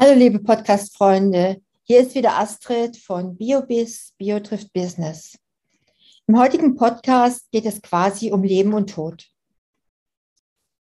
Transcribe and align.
Hallo 0.00 0.14
liebe 0.14 0.38
Podcast-Freunde, 0.38 1.60
hier 1.82 1.98
ist 1.98 2.14
wieder 2.14 2.38
Astrid 2.38 2.96
von 2.96 3.36
BioBiz, 3.36 4.14
Bio 4.16 4.38
trifft 4.38 4.72
Business. 4.72 5.36
Im 6.28 6.38
heutigen 6.38 6.76
Podcast 6.76 7.50
geht 7.50 7.66
es 7.66 7.82
quasi 7.82 8.30
um 8.30 8.44
Leben 8.44 8.74
und 8.74 8.90
Tod. 8.90 9.26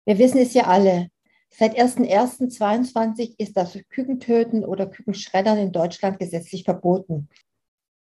Wir 0.05 0.19
wissen 0.19 0.37
es 0.37 0.53
ja 0.53 0.65
alle, 0.65 1.07
seit 1.49 1.75
01.01.2022 1.79 3.33
ist 3.39 3.57
das 3.57 3.75
Kükentöten 3.89 4.63
oder 4.63 4.85
Kükenschreddern 4.85 5.57
in 5.57 5.71
Deutschland 5.71 6.19
gesetzlich 6.19 6.63
verboten. 6.63 7.27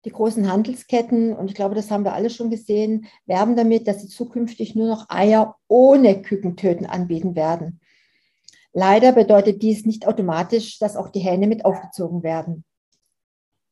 Die 0.06 0.12
großen 0.12 0.50
Handelsketten, 0.50 1.36
und 1.36 1.50
ich 1.50 1.56
glaube, 1.56 1.76
das 1.76 1.92
haben 1.92 2.06
wir 2.06 2.14
alle 2.14 2.30
schon 2.30 2.50
gesehen, 2.50 3.08
werben 3.26 3.58
damit, 3.58 3.86
dass 3.86 4.00
sie 4.00 4.08
zukünftig 4.08 4.76
nur 4.76 4.88
noch 4.88 5.10
Eier 5.10 5.58
ohne 5.68 6.22
Kükentöten 6.22 6.86
anbieten 6.86 7.36
werden. 7.36 7.81
Leider 8.74 9.12
bedeutet 9.12 9.62
dies 9.62 9.86
nicht 9.86 10.08
automatisch, 10.08 10.80
dass 10.80 10.96
auch 10.96 11.10
die 11.10 11.20
Hähne 11.20 11.48
mit 11.48 11.66
aufgezogen 11.66 12.24
werden. 12.24 12.64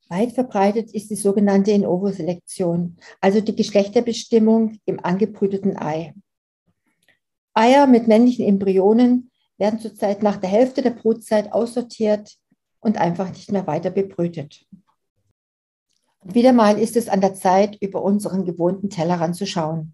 Weit 0.10 0.32
verbreitet 0.32 0.92
ist 0.94 1.10
die 1.10 1.16
sogenannte 1.16 1.72
In-Ovo-Selektion, 1.72 2.98
also 3.22 3.42
die 3.42 3.56
Geschlechterbestimmung 3.56 4.80
im 4.86 5.04
angebrüteten 5.04 5.78
Ei. 5.78 6.14
Eier 7.54 7.88
mit 7.88 8.08
männlichen 8.08 8.46
Embryonen 8.46 9.32
werden 9.58 9.80
zurzeit 9.80 10.24
nach 10.24 10.38
der 10.38 10.50
Hälfte 10.50 10.82
der 10.82 10.92
Brutzeit 10.92 11.54
aussortiert 11.54 12.38
und 12.80 12.98
einfach 12.98 13.30
nicht 13.30 13.52
mehr 13.52 13.68
weiter 13.68 13.92
bebrütet. 13.92 14.66
Wieder 16.24 16.54
mal 16.54 16.80
ist 16.80 16.98
es 16.98 17.08
an 17.08 17.22
der 17.22 17.36
Zeit, 17.36 17.78
über 17.82 18.02
unseren 18.02 18.46
gewohnten 18.46 18.90
Tellerrand 18.90 19.36
zu 19.36 19.46
schauen. 19.46 19.94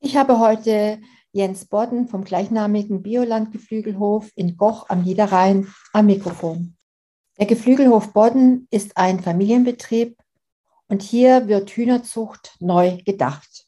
Ich 0.00 0.16
habe 0.16 0.38
heute 0.38 1.00
Jens 1.36 1.66
Bodden 1.66 2.08
vom 2.08 2.24
gleichnamigen 2.24 3.02
Bioland-Geflügelhof 3.02 4.30
in 4.36 4.56
Goch 4.56 4.88
am 4.88 5.02
Niederrhein 5.02 5.68
am 5.92 6.06
Mikrofon. 6.06 6.74
Der 7.38 7.44
Geflügelhof 7.44 8.14
Bodden 8.14 8.66
ist 8.70 8.96
ein 8.96 9.20
Familienbetrieb 9.20 10.16
und 10.88 11.02
hier 11.02 11.46
wird 11.46 11.68
Hühnerzucht 11.68 12.56
neu 12.60 12.96
gedacht. 13.04 13.66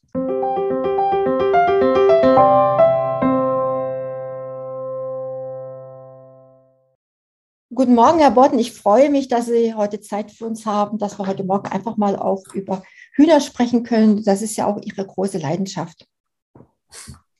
Guten 7.71 7.93
Morgen, 7.93 8.17
Herr 8.17 8.31
Bodden. 8.31 8.57
Ich 8.57 8.73
freue 8.73 9.11
mich, 9.11 9.27
dass 9.27 9.45
Sie 9.45 9.75
heute 9.75 9.99
Zeit 9.99 10.31
für 10.31 10.47
uns 10.47 10.65
haben, 10.65 10.97
dass 10.97 11.19
wir 11.19 11.27
heute 11.27 11.43
Morgen 11.43 11.67
einfach 11.67 11.97
mal 11.97 12.15
auch 12.15 12.41
über 12.55 12.81
Hühner 13.13 13.39
sprechen 13.39 13.83
können. 13.83 14.23
Das 14.23 14.41
ist 14.41 14.57
ja 14.57 14.65
auch 14.65 14.81
Ihre 14.81 15.05
große 15.05 15.37
Leidenschaft. 15.37 16.07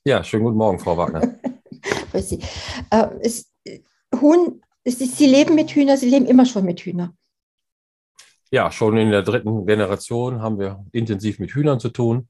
Ja, 0.09 0.23
schönen 0.23 0.45
guten 0.45 0.57
Morgen, 0.57 0.79
Frau 0.79 0.97
Wagner. 0.97 1.35
Grüß 2.11 2.29
Sie. 2.29 2.39
Äh, 2.89 3.09
ist, 3.21 3.53
Huhn, 4.19 4.59
ist, 4.83 4.97
Sie 4.97 5.27
leben 5.27 5.53
mit 5.53 5.69
Hühnern, 5.69 5.97
Sie 5.97 6.09
leben 6.09 6.25
immer 6.25 6.47
schon 6.47 6.65
mit 6.65 6.79
Hühnern. 6.79 7.15
Ja, 8.49 8.71
schon 8.71 8.97
in 8.97 9.11
der 9.11 9.21
dritten 9.21 9.67
Generation 9.67 10.41
haben 10.41 10.57
wir 10.57 10.83
intensiv 10.93 11.37
mit 11.37 11.51
Hühnern 11.51 11.79
zu 11.79 11.89
tun. 11.89 12.27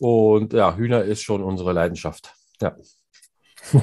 Und 0.00 0.54
ja, 0.54 0.74
Hühner 0.74 1.04
ist 1.04 1.20
schon 1.20 1.42
unsere 1.42 1.74
Leidenschaft. 1.74 2.32
Ja. 2.62 2.76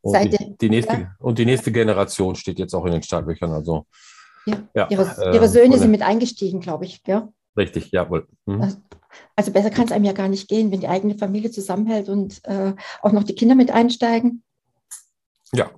und, 0.00 0.32
die, 0.32 0.56
die 0.56 0.70
nächste, 0.70 0.94
ja. 0.94 1.14
und 1.18 1.38
die 1.38 1.44
nächste 1.44 1.70
Generation 1.70 2.34
steht 2.34 2.58
jetzt 2.58 2.72
auch 2.72 2.86
in 2.86 2.92
den 2.92 3.02
Startlöchern. 3.02 3.52
Also, 3.52 3.84
ja. 4.46 4.56
ja 4.74 4.88
ihre, 4.88 5.02
äh, 5.22 5.34
ihre 5.34 5.50
Söhne 5.50 5.76
sind 5.76 5.90
mit 5.90 6.00
eingestiegen, 6.00 6.60
glaube 6.60 6.86
ich. 6.86 7.02
Ja? 7.06 7.28
Richtig, 7.58 7.90
jawohl. 7.92 8.26
Mhm. 8.46 8.62
Also 8.62 8.78
besser 9.52 9.70
kann 9.70 9.86
es 9.86 9.92
einem 9.92 10.04
ja 10.04 10.12
gar 10.12 10.28
nicht 10.28 10.48
gehen, 10.48 10.70
wenn 10.70 10.80
die 10.80 10.88
eigene 10.88 11.16
Familie 11.16 11.50
zusammenhält 11.50 12.08
und 12.08 12.44
äh, 12.44 12.74
auch 13.02 13.12
noch 13.12 13.24
die 13.24 13.34
Kinder 13.34 13.54
mit 13.54 13.70
einsteigen. 13.70 14.42
Ja, 15.52 15.70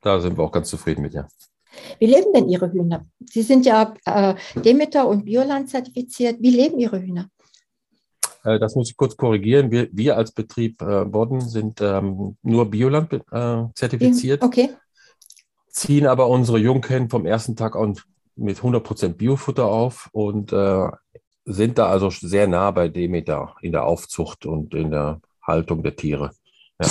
da 0.00 0.20
sind 0.20 0.38
wir 0.38 0.44
auch 0.44 0.52
ganz 0.52 0.68
zufrieden 0.68 1.02
mit, 1.02 1.14
ja. 1.14 1.26
Wie 1.98 2.06
leben 2.06 2.32
denn 2.32 2.48
Ihre 2.48 2.72
Hühner? 2.72 3.06
Sie 3.20 3.42
sind 3.42 3.66
ja 3.66 3.94
äh, 4.04 4.34
Demeter 4.56 5.06
und 5.06 5.24
Bioland 5.24 5.70
zertifiziert. 5.70 6.36
Wie 6.40 6.50
leben 6.50 6.78
Ihre 6.78 7.00
Hühner? 7.00 7.28
Äh, 8.44 8.58
das 8.58 8.74
muss 8.74 8.90
ich 8.90 8.96
kurz 8.96 9.16
korrigieren. 9.16 9.70
Wir, 9.70 9.88
wir 9.92 10.16
als 10.16 10.32
Betrieb 10.32 10.80
äh, 10.82 11.04
Bodden 11.04 11.40
sind 11.40 11.80
ähm, 11.80 12.36
nur 12.42 12.70
Bioland 12.70 13.12
äh, 13.12 13.64
zertifiziert. 13.74 14.42
Okay. 14.42 14.70
Ziehen 15.68 16.06
aber 16.06 16.28
unsere 16.28 16.58
Junghen 16.58 17.08
vom 17.10 17.26
ersten 17.26 17.54
Tag 17.54 17.76
an 17.76 17.98
mit 18.34 18.58
100% 18.58 19.14
Biofutter 19.14 19.66
auf 19.66 20.08
und 20.12 20.52
äh, 20.52 20.88
sind 21.48 21.78
da 21.78 21.88
also 21.88 22.10
sehr 22.10 22.46
nah 22.46 22.70
bei 22.70 22.88
Demeter 22.88 23.54
in 23.62 23.72
der 23.72 23.84
Aufzucht 23.84 24.44
und 24.46 24.74
in 24.74 24.90
der 24.90 25.20
Haltung 25.42 25.82
der 25.82 25.96
Tiere. 25.96 26.30
Ja. 26.80 26.88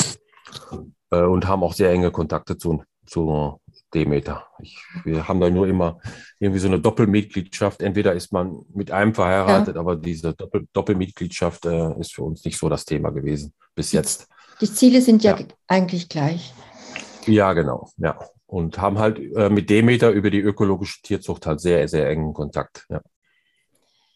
Äh, 1.11 1.23
und 1.23 1.47
haben 1.47 1.63
auch 1.63 1.73
sehr 1.73 1.91
enge 1.91 2.11
Kontakte 2.11 2.57
zu, 2.57 2.83
zu 3.05 3.59
Demeter. 3.93 4.47
Ich, 4.59 4.77
wir 5.05 5.27
haben 5.27 5.39
da 5.39 5.49
nur 5.49 5.67
immer 5.67 5.99
irgendwie 6.39 6.59
so 6.59 6.67
eine 6.67 6.79
Doppelmitgliedschaft. 6.79 7.81
Entweder 7.81 8.13
ist 8.13 8.33
man 8.33 8.65
mit 8.73 8.91
einem 8.91 9.13
verheiratet, 9.13 9.75
ja. 9.75 9.81
aber 9.81 9.95
diese 9.95 10.33
Doppel, 10.33 10.67
Doppelmitgliedschaft 10.73 11.65
äh, 11.65 11.99
ist 11.99 12.15
für 12.15 12.23
uns 12.23 12.43
nicht 12.43 12.57
so 12.57 12.67
das 12.67 12.83
Thema 12.83 13.11
gewesen 13.11 13.53
bis 13.75 13.91
jetzt. 13.91 14.27
Die 14.59 14.71
Ziele 14.73 15.01
sind 15.01 15.23
ja, 15.23 15.37
ja. 15.37 15.45
eigentlich 15.67 16.09
gleich. 16.09 16.53
Ja, 17.27 17.53
genau. 17.53 17.89
Ja. 17.97 18.17
Und 18.47 18.79
haben 18.79 18.97
halt 18.97 19.19
äh, 19.35 19.49
mit 19.49 19.69
Demeter 19.69 20.09
über 20.09 20.31
die 20.31 20.39
ökologische 20.39 21.01
Tierzucht 21.01 21.45
halt 21.45 21.59
sehr, 21.59 21.87
sehr 21.87 22.09
engen 22.09 22.33
Kontakt. 22.33 22.85
Ja. 22.89 23.01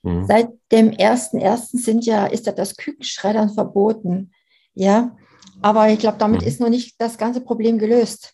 Mhm. 0.03 0.25
Seit 0.25 0.49
dem 0.71 0.91
1.1. 0.91 1.77
sind 1.77 2.05
ja, 2.05 2.25
ist 2.25 2.45
ja 2.45 2.51
das 2.51 2.75
Kükenschreddern 2.75 3.49
verboten. 3.53 4.31
Ja, 4.73 5.15
aber 5.61 5.89
ich 5.89 5.99
glaube, 5.99 6.17
damit 6.17 6.41
mhm. 6.41 6.47
ist 6.47 6.59
noch 6.59 6.69
nicht 6.69 6.95
das 6.99 7.17
ganze 7.17 7.41
Problem 7.41 7.77
gelöst. 7.77 8.33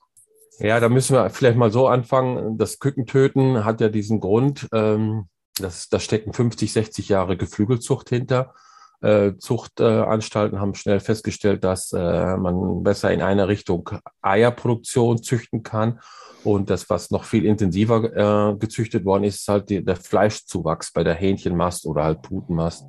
Ja, 0.60 0.80
da 0.80 0.90
müssen 0.90 1.16
wir 1.16 1.30
vielleicht 1.30 1.58
mal 1.58 1.72
so 1.72 1.88
anfangen. 1.88 2.58
Das 2.58 2.80
Kükentöten 2.80 3.64
hat 3.64 3.82
ja 3.82 3.90
diesen 3.90 4.20
Grund, 4.20 4.68
ähm, 4.74 5.28
das, 5.60 5.90
da 5.90 6.00
stecken 6.00 6.34
50, 6.34 6.74
60 6.74 7.10
Jahre 7.10 7.38
Geflügelzucht 7.38 8.10
hinter. 8.10 8.54
Äh, 9.02 9.34
Zuchtanstalten 9.38 10.58
äh, 10.58 10.60
haben 10.60 10.74
schnell 10.74 11.00
festgestellt, 11.00 11.64
dass 11.64 11.94
äh, 11.94 12.38
man 12.38 12.82
besser 12.82 13.12
in 13.12 13.22
eine 13.22 13.48
Richtung 13.48 13.90
Eierproduktion 14.22 15.22
züchten 15.22 15.62
kann 15.62 16.00
und 16.44 16.70
das, 16.70 16.90
was 16.90 17.12
noch 17.12 17.24
viel 17.24 17.46
intensiver 17.46 18.52
äh, 18.52 18.56
gezüchtet 18.58 19.06
worden 19.06 19.24
ist, 19.24 19.42
ist 19.42 19.48
halt 19.48 19.70
die, 19.70 19.84
der 19.84 19.96
Fleischzuwachs 19.96 20.92
bei 20.94 21.04
der 21.04 21.16
Hähnchenmast 21.16 21.86
oder 21.86 22.04
halt 22.04 22.22
Putenmast. 22.22 22.86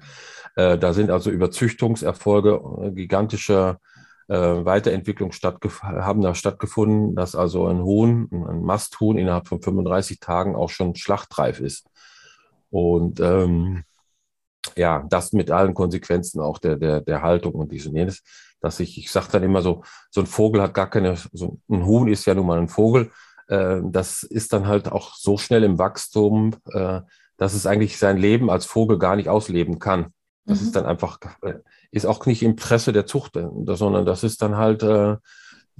Äh, 0.56 0.78
da 0.78 0.92
sind 0.92 1.10
also 1.10 1.30
über 1.30 1.50
Züchtungserfolge 1.50 2.60
äh, 2.82 2.90
gigantische 2.92 3.78
äh, 4.28 4.64
Weiterentwicklung 4.64 5.32
haben 5.32 6.20
da 6.20 6.34
stattgefunden, 6.34 7.14
dass 7.14 7.34
also 7.34 7.66
ein 7.66 7.82
Huhn, 7.82 8.28
ein 8.30 8.62
Masthuhn 8.62 9.16
innerhalb 9.16 9.48
von 9.48 9.62
35 9.62 10.20
Tagen 10.20 10.54
auch 10.54 10.68
schon 10.68 10.94
schlachtreif 10.94 11.60
ist. 11.60 11.86
Und 12.70 13.20
ähm, 13.20 13.84
ja, 14.76 15.04
das 15.08 15.32
mit 15.32 15.50
allen 15.50 15.72
Konsequenzen 15.72 16.40
auch 16.40 16.58
der, 16.58 16.76
der, 16.76 17.00
der 17.00 17.22
Haltung 17.22 17.54
und 17.54 17.72
dies 17.72 17.86
und 17.86 17.96
jenes, 17.96 18.22
dass 18.60 18.80
ich, 18.80 18.98
ich 18.98 19.10
sage 19.10 19.28
dann 19.32 19.42
immer 19.44 19.62
so, 19.62 19.82
so 20.10 20.20
ein 20.20 20.26
Vogel 20.26 20.60
hat 20.60 20.74
gar 20.74 20.90
keine, 20.90 21.16
so 21.32 21.58
ein 21.70 21.86
Huhn 21.86 22.08
ist 22.08 22.26
ja 22.26 22.34
nun 22.34 22.46
mal 22.46 22.58
ein 22.58 22.68
Vogel, 22.68 23.10
äh, 23.48 23.80
das 23.82 24.22
ist 24.22 24.52
dann 24.52 24.66
halt 24.66 24.90
auch 24.90 25.14
so 25.14 25.38
schnell 25.38 25.64
im 25.64 25.78
Wachstum, 25.78 26.54
äh, 26.72 27.00
dass 27.36 27.54
es 27.54 27.66
eigentlich 27.66 27.98
sein 27.98 28.16
Leben 28.16 28.50
als 28.50 28.66
Vogel 28.66 28.98
gar 28.98 29.16
nicht 29.16 29.28
ausleben 29.28 29.78
kann. 29.78 30.12
Das 30.44 30.60
mhm. 30.60 30.66
ist 30.66 30.76
dann 30.76 30.86
einfach, 30.86 31.18
äh, 31.42 31.54
ist 31.90 32.06
auch 32.06 32.24
nicht 32.26 32.42
Interesse 32.42 32.92
der 32.92 33.06
Zucht, 33.06 33.32
sondern 33.34 34.06
das 34.06 34.24
ist 34.24 34.42
dann 34.42 34.56
halt 34.56 34.82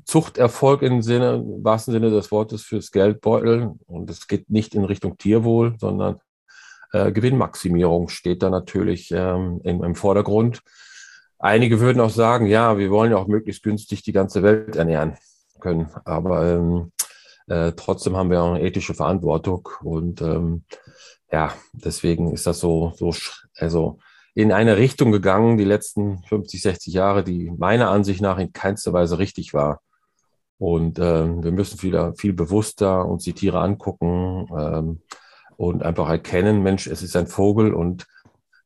Zuchterfolg 0.04 0.82
im 0.82 1.02
Sinne, 1.02 1.34
im 1.36 1.64
wahrsten 1.64 1.92
Sinne 1.92 2.10
des 2.10 2.30
Wortes 2.30 2.62
fürs 2.62 2.90
Geldbeutel. 2.92 3.72
Und 3.86 4.10
es 4.10 4.26
geht 4.26 4.50
nicht 4.50 4.74
in 4.74 4.84
Richtung 4.84 5.18
Tierwohl, 5.18 5.76
sondern 5.78 6.20
äh, 6.92 7.12
Gewinnmaximierung 7.12 8.08
steht 8.08 8.42
da 8.42 8.50
natürlich 8.50 9.10
ähm, 9.10 9.60
im, 9.64 9.82
im 9.82 9.94
Vordergrund. 9.94 10.62
Einige 11.38 11.80
würden 11.80 12.00
auch 12.00 12.10
sagen, 12.10 12.46
ja, 12.46 12.78
wir 12.78 12.90
wollen 12.90 13.12
ja 13.12 13.18
auch 13.18 13.28
möglichst 13.28 13.62
günstig 13.62 14.02
die 14.02 14.12
ganze 14.12 14.42
Welt 14.42 14.76
ernähren 14.76 15.16
können. 15.60 15.88
Aber 16.04 16.46
ähm, 16.46 16.93
äh, 17.48 17.72
trotzdem 17.72 18.16
haben 18.16 18.30
wir 18.30 18.42
auch 18.42 18.54
eine 18.54 18.62
ethische 18.62 18.94
Verantwortung 18.94 19.68
und 19.82 20.20
ähm, 20.22 20.64
ja, 21.30 21.52
deswegen 21.72 22.32
ist 22.32 22.46
das 22.46 22.60
so, 22.60 22.92
so, 22.96 23.12
also 23.56 23.98
in 24.34 24.52
eine 24.52 24.76
Richtung 24.76 25.12
gegangen, 25.12 25.58
die 25.58 25.64
letzten 25.64 26.22
50, 26.24 26.62
60 26.62 26.94
Jahre, 26.94 27.24
die 27.24 27.50
meiner 27.50 27.90
Ansicht 27.90 28.20
nach 28.20 28.38
in 28.38 28.52
keinster 28.52 28.92
Weise 28.92 29.18
richtig 29.18 29.52
war. 29.52 29.80
Und 30.58 30.98
ähm, 30.98 31.42
wir 31.42 31.52
müssen 31.52 31.78
viel, 31.78 32.12
viel 32.16 32.32
bewusster 32.32 33.06
uns 33.06 33.24
die 33.24 33.32
Tiere 33.32 33.60
angucken 33.60 34.46
ähm, 34.56 35.02
und 35.56 35.82
einfach 35.82 36.08
erkennen, 36.08 36.62
Mensch, 36.62 36.86
es 36.86 37.02
ist 37.02 37.16
ein 37.16 37.26
Vogel 37.26 37.74
und 37.74 38.06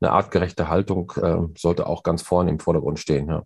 eine 0.01 0.11
artgerechte 0.11 0.69
Haltung 0.69 1.13
äh, 1.17 1.39
sollte 1.57 1.87
auch 1.87 2.03
ganz 2.03 2.23
vorne 2.23 2.51
im 2.51 2.59
Vordergrund 2.59 2.99
stehen. 2.99 3.29
Ja. 3.29 3.43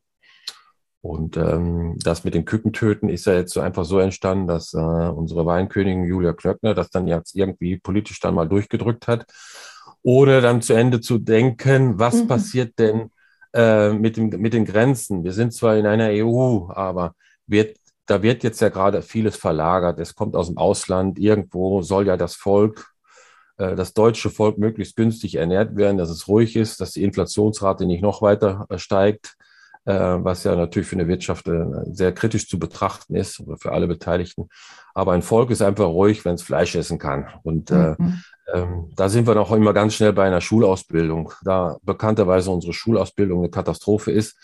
Und 1.06 1.36
ähm, 1.36 1.96
das 2.02 2.24
mit 2.24 2.34
dem 2.34 2.44
Kükentöten 2.44 3.08
ist 3.08 3.26
ja 3.26 3.34
jetzt 3.34 3.52
so 3.52 3.60
einfach 3.60 3.84
so 3.84 3.98
entstanden, 3.98 4.48
dass 4.48 4.74
äh, 4.74 4.78
unsere 4.78 5.46
Weinkönigin 5.46 6.04
Julia 6.04 6.32
Klöckner 6.32 6.74
das 6.74 6.90
dann 6.90 7.06
jetzt 7.06 7.36
irgendwie 7.36 7.78
politisch 7.78 8.18
dann 8.20 8.34
mal 8.34 8.48
durchgedrückt 8.48 9.06
hat, 9.06 9.26
ohne 10.02 10.40
dann 10.40 10.62
zu 10.62 10.74
Ende 10.74 11.00
zu 11.00 11.18
denken, 11.18 11.98
was 11.98 12.22
mhm. 12.22 12.26
passiert 12.26 12.78
denn 12.78 13.10
äh, 13.54 13.92
mit, 13.92 14.16
dem, 14.16 14.30
mit 14.30 14.52
den 14.52 14.64
Grenzen. 14.64 15.22
Wir 15.22 15.32
sind 15.32 15.54
zwar 15.54 15.76
in 15.76 15.86
einer 15.86 16.08
EU, 16.10 16.68
aber 16.70 17.14
wird 17.46 17.76
da 18.06 18.22
wird 18.22 18.44
jetzt 18.44 18.60
ja 18.60 18.68
gerade 18.68 19.02
vieles 19.02 19.36
verlagert. 19.36 19.98
Es 19.98 20.14
kommt 20.14 20.36
aus 20.36 20.46
dem 20.46 20.58
Ausland. 20.58 21.18
Irgendwo 21.18 21.82
soll 21.82 22.06
ja 22.06 22.16
das 22.16 22.36
Volk, 22.36 22.92
äh, 23.58 23.74
das 23.74 23.94
deutsche 23.94 24.30
Volk 24.30 24.58
möglichst 24.58 24.96
günstig 24.96 25.34
ernährt 25.34 25.76
werden, 25.76 25.98
dass 25.98 26.10
es 26.10 26.28
ruhig 26.28 26.56
ist, 26.56 26.80
dass 26.80 26.92
die 26.92 27.02
Inflationsrate 27.02 27.84
nicht 27.84 28.02
noch 28.02 28.22
weiter 28.22 28.66
äh, 28.68 28.78
steigt, 28.78 29.36
was 29.92 30.44
ja 30.44 30.56
natürlich 30.56 30.88
für 30.88 30.96
eine 30.96 31.08
Wirtschaft 31.08 31.46
äh, 31.48 31.64
sehr 31.92 32.12
kritisch 32.12 32.48
zu 32.48 32.58
betrachten 32.58 33.14
ist 33.14 33.40
oder 33.40 33.56
für 33.56 33.72
alle 33.72 33.86
Beteiligten. 33.86 34.48
Aber 34.94 35.12
ein 35.12 35.22
Volk 35.22 35.50
ist 35.50 35.62
einfach 35.62 35.86
ruhig, 35.86 36.24
wenn 36.24 36.34
es 36.34 36.42
Fleisch 36.42 36.74
essen 36.74 36.98
kann. 36.98 37.28
Und 37.42 37.70
äh, 37.70 37.94
mhm. 37.98 38.22
ähm, 38.52 38.92
da 38.96 39.08
sind 39.08 39.26
wir 39.26 39.34
noch 39.34 39.52
immer 39.52 39.72
ganz 39.72 39.94
schnell 39.94 40.12
bei 40.12 40.26
einer 40.26 40.40
Schulausbildung. 40.40 41.32
Da 41.44 41.76
bekannterweise 41.82 42.50
unsere 42.50 42.72
Schulausbildung 42.72 43.40
eine 43.40 43.50
Katastrophe 43.50 44.10
ist, 44.10 44.36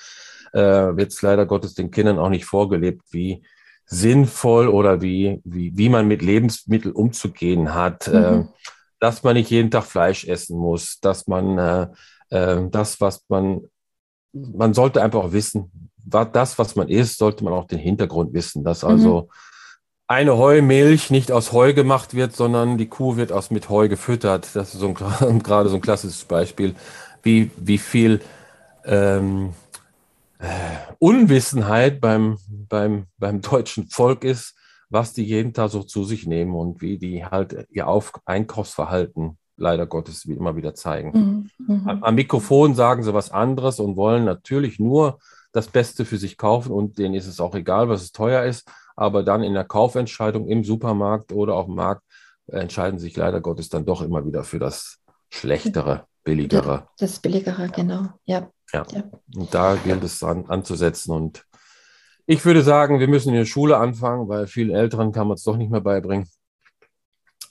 äh, 0.53 0.61
wird 0.61 1.13
es 1.13 1.23
leider 1.23 1.47
Gottes 1.47 1.75
den 1.75 1.91
Kindern 1.91 2.19
auch 2.19 2.29
nicht 2.29 2.45
vorgelebt, 2.45 3.03
wie 3.11 3.43
sinnvoll 3.87 4.69
oder 4.69 5.03
wie, 5.03 5.41
wie, 5.45 5.77
wie 5.77 5.89
man 5.89 6.07
mit 6.07 6.23
Lebensmitteln 6.23 6.95
umzugehen 6.95 7.75
hat. 7.75 8.09
Mhm. 8.09 8.15
Äh, 8.15 8.45
dass 9.01 9.25
man 9.25 9.35
nicht 9.35 9.51
jeden 9.51 9.73
Tag 9.73 9.85
Fleisch 9.85 10.25
essen 10.29 10.57
muss, 10.57 11.01
dass 11.01 11.27
man 11.27 11.59
äh, 11.59 11.87
äh, 12.31 12.69
das, 12.71 13.01
was 13.01 13.25
man, 13.29 13.63
man 14.33 14.75
sollte 14.75 15.03
einfach 15.03 15.21
auch 15.25 15.33
wissen, 15.33 15.71
was, 16.05 16.29
das, 16.33 16.59
was 16.59 16.77
man 16.77 16.89
isst, 16.89 17.19
sollte 17.19 17.45
man 17.45 17.53
auch 17.53 17.67
den 17.67 17.79
Hintergrund 17.79 18.33
wissen, 18.33 18.65
dass 18.65 18.85
also 18.85 19.23
mhm. 19.23 19.29
eine 20.09 20.37
Heumilch 20.37 21.11
nicht 21.11 21.33
aus 21.33 21.53
Heu 21.53 21.75
gemacht 21.75 22.15
wird, 22.15 22.35
sondern 22.35 22.79
die 22.79 22.89
Kuh 22.89 23.17
wird 23.17 23.33
aus 23.33 23.51
mit 23.51 23.69
Heu 23.69 23.89
gefüttert. 23.89 24.49
Das 24.55 24.75
ist 24.75 24.81
so 24.81 24.89
ein, 24.89 24.95
gerade 25.43 25.69
so 25.69 25.77
ein 25.77 25.83
klassisches 25.83 26.25
Beispiel, 26.25 26.75
wie, 27.23 27.51
wie 27.57 27.79
viel 27.79 28.21
ähm, 28.85 29.55
äh, 30.39 30.49
Unwissenheit 30.99 32.01
beim, 32.01 32.39
beim, 32.49 33.07
beim 33.19 33.41
deutschen 33.41 33.89
Volk 33.89 34.25
ist, 34.25 34.57
was 34.89 35.13
die 35.13 35.25
jeden 35.25 35.55
Tag 35.55 35.71
so 35.71 35.83
zu 35.83 36.05
sich 36.05 36.27
nehmen 36.27 36.55
und 36.55 36.83
wie 36.83 36.99
die 36.99 37.25
halt 37.25 37.67
ihr 37.71 37.89
Auf 37.89 38.13
Einkaufsverhalten 38.27 39.39
leider 39.63 39.87
Gottes 39.87 40.27
wie 40.29 40.33
immer 40.35 40.57
wieder 40.57 40.75
zeigen. 40.75 41.49
Mhm. 41.59 41.75
mhm. 41.75 41.89
Am, 41.89 42.03
am 42.03 42.15
Mikrofon 42.15 42.75
sagen 42.75 43.03
sie 43.03 43.15
was 43.15 43.31
anderes 43.31 43.81
und 43.81 43.97
wollen 43.97 44.25
natürlich 44.25 44.79
nur 44.79 45.19
das 45.53 45.69
Beste 45.69 46.05
für 46.05 46.19
sich 46.19 46.37
kaufen 46.37 46.73
und 46.73 46.99
denen 46.99 47.15
ist 47.15 47.27
es 47.27 47.41
auch 47.41 47.55
egal, 47.55 47.89
was 47.89 48.03
es 48.03 48.13
teuer 48.13 48.45
ist, 48.45 48.69
aber 48.97 49.23
dann 49.23 49.43
in 49.43 49.55
der 49.55 49.65
Kaufentscheidung 49.65 50.49
im 50.49 50.65
Supermarkt 50.65 51.33
oder 51.33 51.55
auf 51.55 51.67
dem 51.67 51.77
Markt 51.77 52.03
entscheiden 52.47 52.99
sich 52.99 53.17
leider 53.17 53.41
Gottes 53.41 53.69
dann 53.69 53.85
doch 53.87 54.03
immer 54.03 54.27
wieder 54.27 54.45
für 54.45 54.59
das 54.59 54.99
Schlechtere, 55.31 56.07
Billigere. 56.25 56.89
Das 56.99 57.19
Billigere, 57.19 57.69
genau, 57.69 58.09
ja. 58.25 58.51
Ja. 58.73 58.87
ja. 58.91 59.05
Und 59.37 59.55
da 59.55 59.77
gilt 59.77 60.03
es 60.03 60.23
an, 60.23 60.47
anzusetzen. 60.47 61.13
Und 61.13 61.45
ich 62.27 62.45
würde 62.45 62.63
sagen, 62.63 63.01
wir 63.01 63.09
müssen 63.09 63.31
in 63.31 63.37
der 63.37 63.45
Schule 63.45 63.77
anfangen, 63.77 64.29
weil 64.29 64.47
vielen 64.47 64.75
Älteren 64.75 65.13
kann 65.13 65.29
man 65.29 65.37
es 65.37 65.45
doch 65.45 65.57
nicht 65.57 65.71
mehr 65.71 65.81
beibringen. 65.81 66.29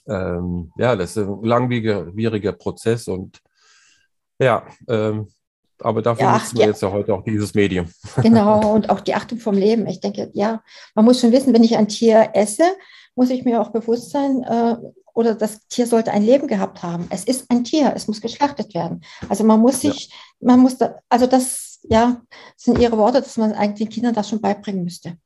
Ähm, 0.06 0.72
ja, 0.76 0.96
das 0.96 1.16
ist 1.16 1.28
ein 1.28 1.42
langwieriger 1.42 2.52
Prozess 2.52 3.08
und 3.08 3.40
ja, 4.38 4.66
ähm, 4.88 5.28
aber 5.80 6.02
dafür 6.02 6.24
ja, 6.24 6.32
nutzen 6.34 6.58
wir 6.58 6.66
jetzt 6.66 6.82
ja 6.82 6.90
heute 6.90 7.14
auch 7.14 7.24
dieses 7.24 7.54
Medium. 7.54 7.88
Genau, 8.22 8.72
und 8.74 8.90
auch 8.90 9.00
die 9.00 9.14
Achtung 9.14 9.38
vom 9.38 9.54
Leben. 9.54 9.86
Ich 9.86 10.00
denke, 10.00 10.30
ja, 10.32 10.62
man 10.94 11.04
muss 11.04 11.20
schon 11.20 11.32
wissen, 11.32 11.52
wenn 11.52 11.64
ich 11.64 11.76
ein 11.76 11.88
Tier 11.88 12.30
esse, 12.34 12.64
muss 13.14 13.30
ich 13.30 13.44
mir 13.44 13.60
auch 13.60 13.70
bewusst 13.70 14.10
sein, 14.10 14.42
äh, 14.42 14.76
oder 15.14 15.34
das 15.34 15.66
Tier 15.68 15.86
sollte 15.86 16.12
ein 16.12 16.22
Leben 16.22 16.46
gehabt 16.46 16.82
haben. 16.82 17.06
Es 17.10 17.24
ist 17.24 17.50
ein 17.50 17.64
Tier, 17.64 17.92
es 17.94 18.08
muss 18.08 18.20
geschlachtet 18.20 18.74
werden. 18.74 19.02
Also 19.28 19.44
man 19.44 19.60
muss 19.60 19.80
sich, 19.80 20.08
ja. 20.08 20.46
man 20.48 20.60
muss, 20.60 20.78
da, 20.78 20.98
also 21.08 21.26
das, 21.26 21.80
ja, 21.82 22.22
sind 22.56 22.78
Ihre 22.78 22.96
Worte, 22.96 23.20
dass 23.20 23.36
man 23.36 23.52
eigentlich 23.52 23.88
den 23.88 23.94
Kindern 23.94 24.14
das 24.14 24.28
schon 24.28 24.40
beibringen 24.40 24.84
müsste. 24.84 25.18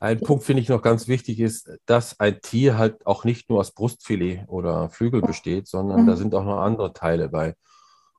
Ein 0.00 0.20
Punkt 0.20 0.44
finde 0.44 0.62
ich 0.62 0.68
noch 0.68 0.82
ganz 0.82 1.08
wichtig 1.08 1.40
ist, 1.40 1.70
dass 1.86 2.18
ein 2.20 2.40
Tier 2.40 2.78
halt 2.78 3.06
auch 3.06 3.24
nicht 3.24 3.48
nur 3.48 3.60
aus 3.60 3.72
Brustfilet 3.72 4.44
oder 4.48 4.90
Flügel 4.90 5.22
besteht, 5.22 5.68
sondern 5.68 6.02
mhm. 6.02 6.06
da 6.06 6.16
sind 6.16 6.34
auch 6.34 6.44
noch 6.44 6.60
andere 6.60 6.92
Teile 6.92 7.28
bei. 7.28 7.54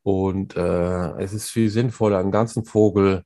Und 0.01 0.55
äh, 0.55 1.11
es 1.21 1.33
ist 1.33 1.49
viel 1.49 1.69
sinnvoller, 1.69 2.19
einen 2.19 2.31
ganzen 2.31 2.65
Vogel 2.65 3.23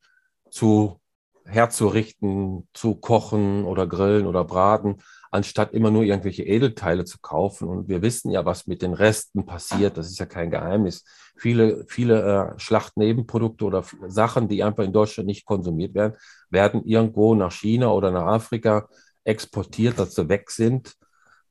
zu 0.50 1.00
herzurichten, 1.45 2.68
zu 2.74 2.95
kochen 2.95 3.63
oder 3.63 3.88
grillen 3.88 4.28
oder 4.28 4.44
braten, 4.44 4.98
anstatt 5.31 5.74
immer 5.74 5.91
nur 5.91 6.03
irgendwelche 6.03 6.44
Edelteile 6.44 7.06
zu 7.06 7.19
kaufen. 7.19 7.68
Und 7.68 7.88
wir 7.88 8.01
wissen 8.01 8.31
ja, 8.31 8.45
was 8.45 8.68
mit 8.68 8.81
den 8.81 8.94
Resten 8.94 9.45
passiert. 9.45 9.97
Das 9.97 10.07
ist 10.07 10.19
ja 10.19 10.25
kein 10.25 10.51
Geheimnis. 10.51 11.03
Viele, 11.35 11.85
viele 11.88 12.53
äh, 12.56 12.59
Schlachtnebenprodukte 12.59 13.65
oder 13.65 13.83
Sachen, 14.07 14.47
die 14.47 14.63
einfach 14.63 14.83
in 14.83 14.94
Deutschland 14.94 15.27
nicht 15.27 15.45
konsumiert 15.45 15.94
werden, 15.94 16.15
werden 16.50 16.83
irgendwo 16.85 17.35
nach 17.35 17.51
China 17.51 17.91
oder 17.91 18.12
nach 18.12 18.25
Afrika 18.25 18.88
exportiert, 19.24 20.00
dass 20.00 20.15
sie 20.15 20.29
weg 20.29 20.50
sind, 20.50 20.95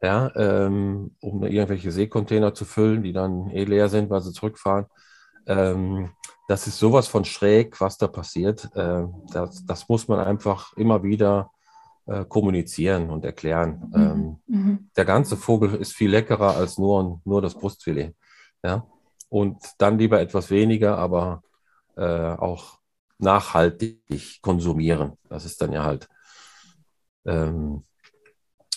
ja, 0.03 0.31
ähm, 0.35 1.15
um 1.21 1.43
irgendwelche 1.45 1.93
Seekontainer 1.93 2.55
zu 2.55 2.65
füllen, 2.65 3.03
die 3.03 3.13
dann 3.13 3.51
eh 3.51 3.65
leer 3.65 3.89
sind, 3.89 4.11
weil 4.11 4.23
sie 4.23 4.33
zurückfahren. 4.33 4.87
Ähm, 5.47 6.11
das 6.49 6.67
ist 6.67 6.79
sowas 6.79 7.09
von 7.09 7.25
schräg, 7.25 7.81
was 7.81 7.99
da 7.99 8.07
passiert. 8.07 8.69
Äh, 8.75 9.05
das, 9.33 9.65
das 9.67 9.89
muss 9.89 10.09
man 10.09 10.21
einfach 10.21 10.77
immer 10.77 11.03
wieder 11.03 11.51
äh, 12.07 12.25
kommunizieren 12.25 13.11
und 13.11 13.25
erklären. 13.25 13.91
Mhm. 13.93 14.01
Ähm, 14.01 14.37
mhm. 14.47 14.91
Der 14.97 15.05
ganze 15.05 15.37
Vogel 15.37 15.75
ist 15.75 15.93
viel 15.93 16.11
leckerer 16.11 16.57
als 16.57 16.79
nur, 16.79 17.21
nur 17.25 17.43
das 17.43 17.55
Brustfilet. 17.55 18.15
Ja? 18.63 18.87
Und 19.29 19.59
dann 19.79 19.99
lieber 19.99 20.21
etwas 20.21 20.51
weniger, 20.51 20.99
aber 20.99 21.43
äh, 21.97 22.03
auch 22.03 22.79
nachhaltig 23.19 24.41
konsumieren. 24.43 25.15
Das 25.29 25.45
ist 25.45 25.61
dann 25.61 25.73
ja 25.73 25.85
halt 25.85 26.09
ähm, 27.25 27.83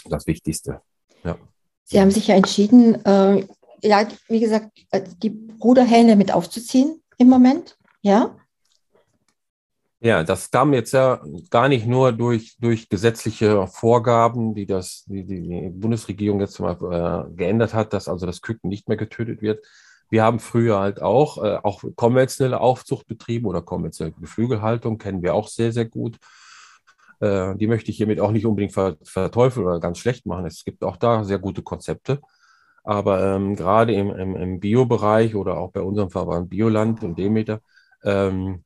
das 0.05 0.25
Wichtigste. 0.27 0.81
Ja. 1.23 1.37
Sie 1.83 1.99
haben 1.99 2.11
sich 2.11 2.27
ja 2.27 2.35
entschieden, 2.35 3.03
äh, 3.05 3.45
ja, 3.81 4.07
wie 4.27 4.39
gesagt, 4.39 4.71
äh, 4.91 5.01
die 5.21 5.29
Bruderhähne 5.29 6.15
mit 6.15 6.31
aufzuziehen 6.31 7.01
im 7.17 7.29
Moment. 7.29 7.77
Ja. 8.01 8.35
Ja, 10.01 10.23
das 10.23 10.49
kam 10.49 10.73
jetzt 10.73 10.93
ja 10.93 11.21
gar 11.49 11.67
nicht 11.67 11.85
nur 11.85 12.13
durch, 12.13 12.57
durch 12.59 12.87
gesetzliche 12.87 13.67
Vorgaben, 13.67 14.55
die 14.55 14.65
das, 14.65 15.03
die, 15.07 15.25
die 15.25 15.69
Bundesregierung 15.73 16.39
jetzt 16.39 16.57
mal 16.59 17.27
äh, 17.29 17.35
geändert 17.35 17.73
hat, 17.73 17.91
dass 17.91 18.07
also 18.07 18.25
das 18.25 18.41
Küken 18.41 18.69
nicht 18.69 18.87
mehr 18.87 18.95
getötet 18.95 19.41
wird. 19.41 19.65
Wir 20.09 20.23
haben 20.23 20.39
früher 20.39 20.79
halt 20.79 21.01
auch, 21.01 21.43
äh, 21.43 21.57
auch 21.63 21.83
konventionelle 21.97 22.61
Aufzucht 22.61 23.07
betrieben 23.07 23.45
oder 23.45 23.61
konventionelle 23.61 24.15
Geflügelhaltung, 24.19 24.97
kennen 24.99 25.21
wir 25.21 25.33
auch 25.33 25.49
sehr, 25.49 25.73
sehr 25.73 25.85
gut. 25.85 26.17
Äh, 27.19 27.55
die 27.57 27.67
möchte 27.67 27.91
ich 27.91 27.97
hiermit 27.97 28.21
auch 28.21 28.31
nicht 28.31 28.45
unbedingt 28.45 28.73
verteufeln 28.73 29.65
oder 29.65 29.81
ganz 29.81 29.97
schlecht 29.99 30.25
machen. 30.25 30.45
Es 30.45 30.63
gibt 30.63 30.83
auch 30.83 30.95
da 30.95 31.25
sehr 31.25 31.39
gute 31.39 31.61
Konzepte. 31.61 32.21
Aber 32.83 33.21
ähm, 33.35 33.55
gerade 33.57 33.93
im, 33.93 34.09
im, 34.11 34.35
im 34.37 34.59
Bio-Bereich 34.61 35.35
oder 35.35 35.57
auch 35.57 35.71
bei 35.71 35.81
unserem 35.81 36.09
Verband 36.09 36.49
Bioland 36.49 37.03
und 37.03 37.17
Demeter 37.19 37.59
ähm, 38.03 38.63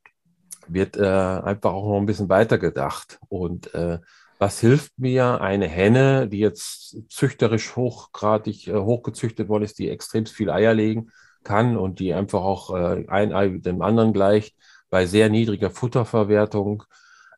wird 0.68 0.96
äh, 0.96 1.02
einfach 1.02 1.72
auch 1.72 1.88
noch 1.88 1.98
ein 1.98 2.06
bisschen 2.06 2.28
weiter 2.28 2.58
gedacht. 2.58 3.18
Und 3.28 3.74
äh, 3.74 3.98
was 4.38 4.60
hilft 4.60 4.98
mir 4.98 5.40
eine 5.40 5.68
Henne, 5.68 6.28
die 6.28 6.38
jetzt 6.38 6.96
züchterisch 7.08 7.76
hochgradig 7.76 8.68
äh, 8.68 8.74
hochgezüchtet 8.74 9.48
worden 9.48 9.64
ist, 9.64 9.78
die 9.78 9.88
extrem 9.88 10.26
viel 10.26 10.50
Eier 10.50 10.74
legen 10.74 11.10
kann 11.44 11.76
und 11.76 11.98
die 12.00 12.14
einfach 12.14 12.42
auch 12.42 12.74
äh, 12.74 13.06
ein 13.08 13.32
Ei 13.32 13.48
dem 13.48 13.82
anderen 13.82 14.12
gleicht, 14.12 14.56
bei 14.90 15.06
sehr 15.06 15.28
niedriger 15.28 15.70
Futterverwertung 15.70 16.84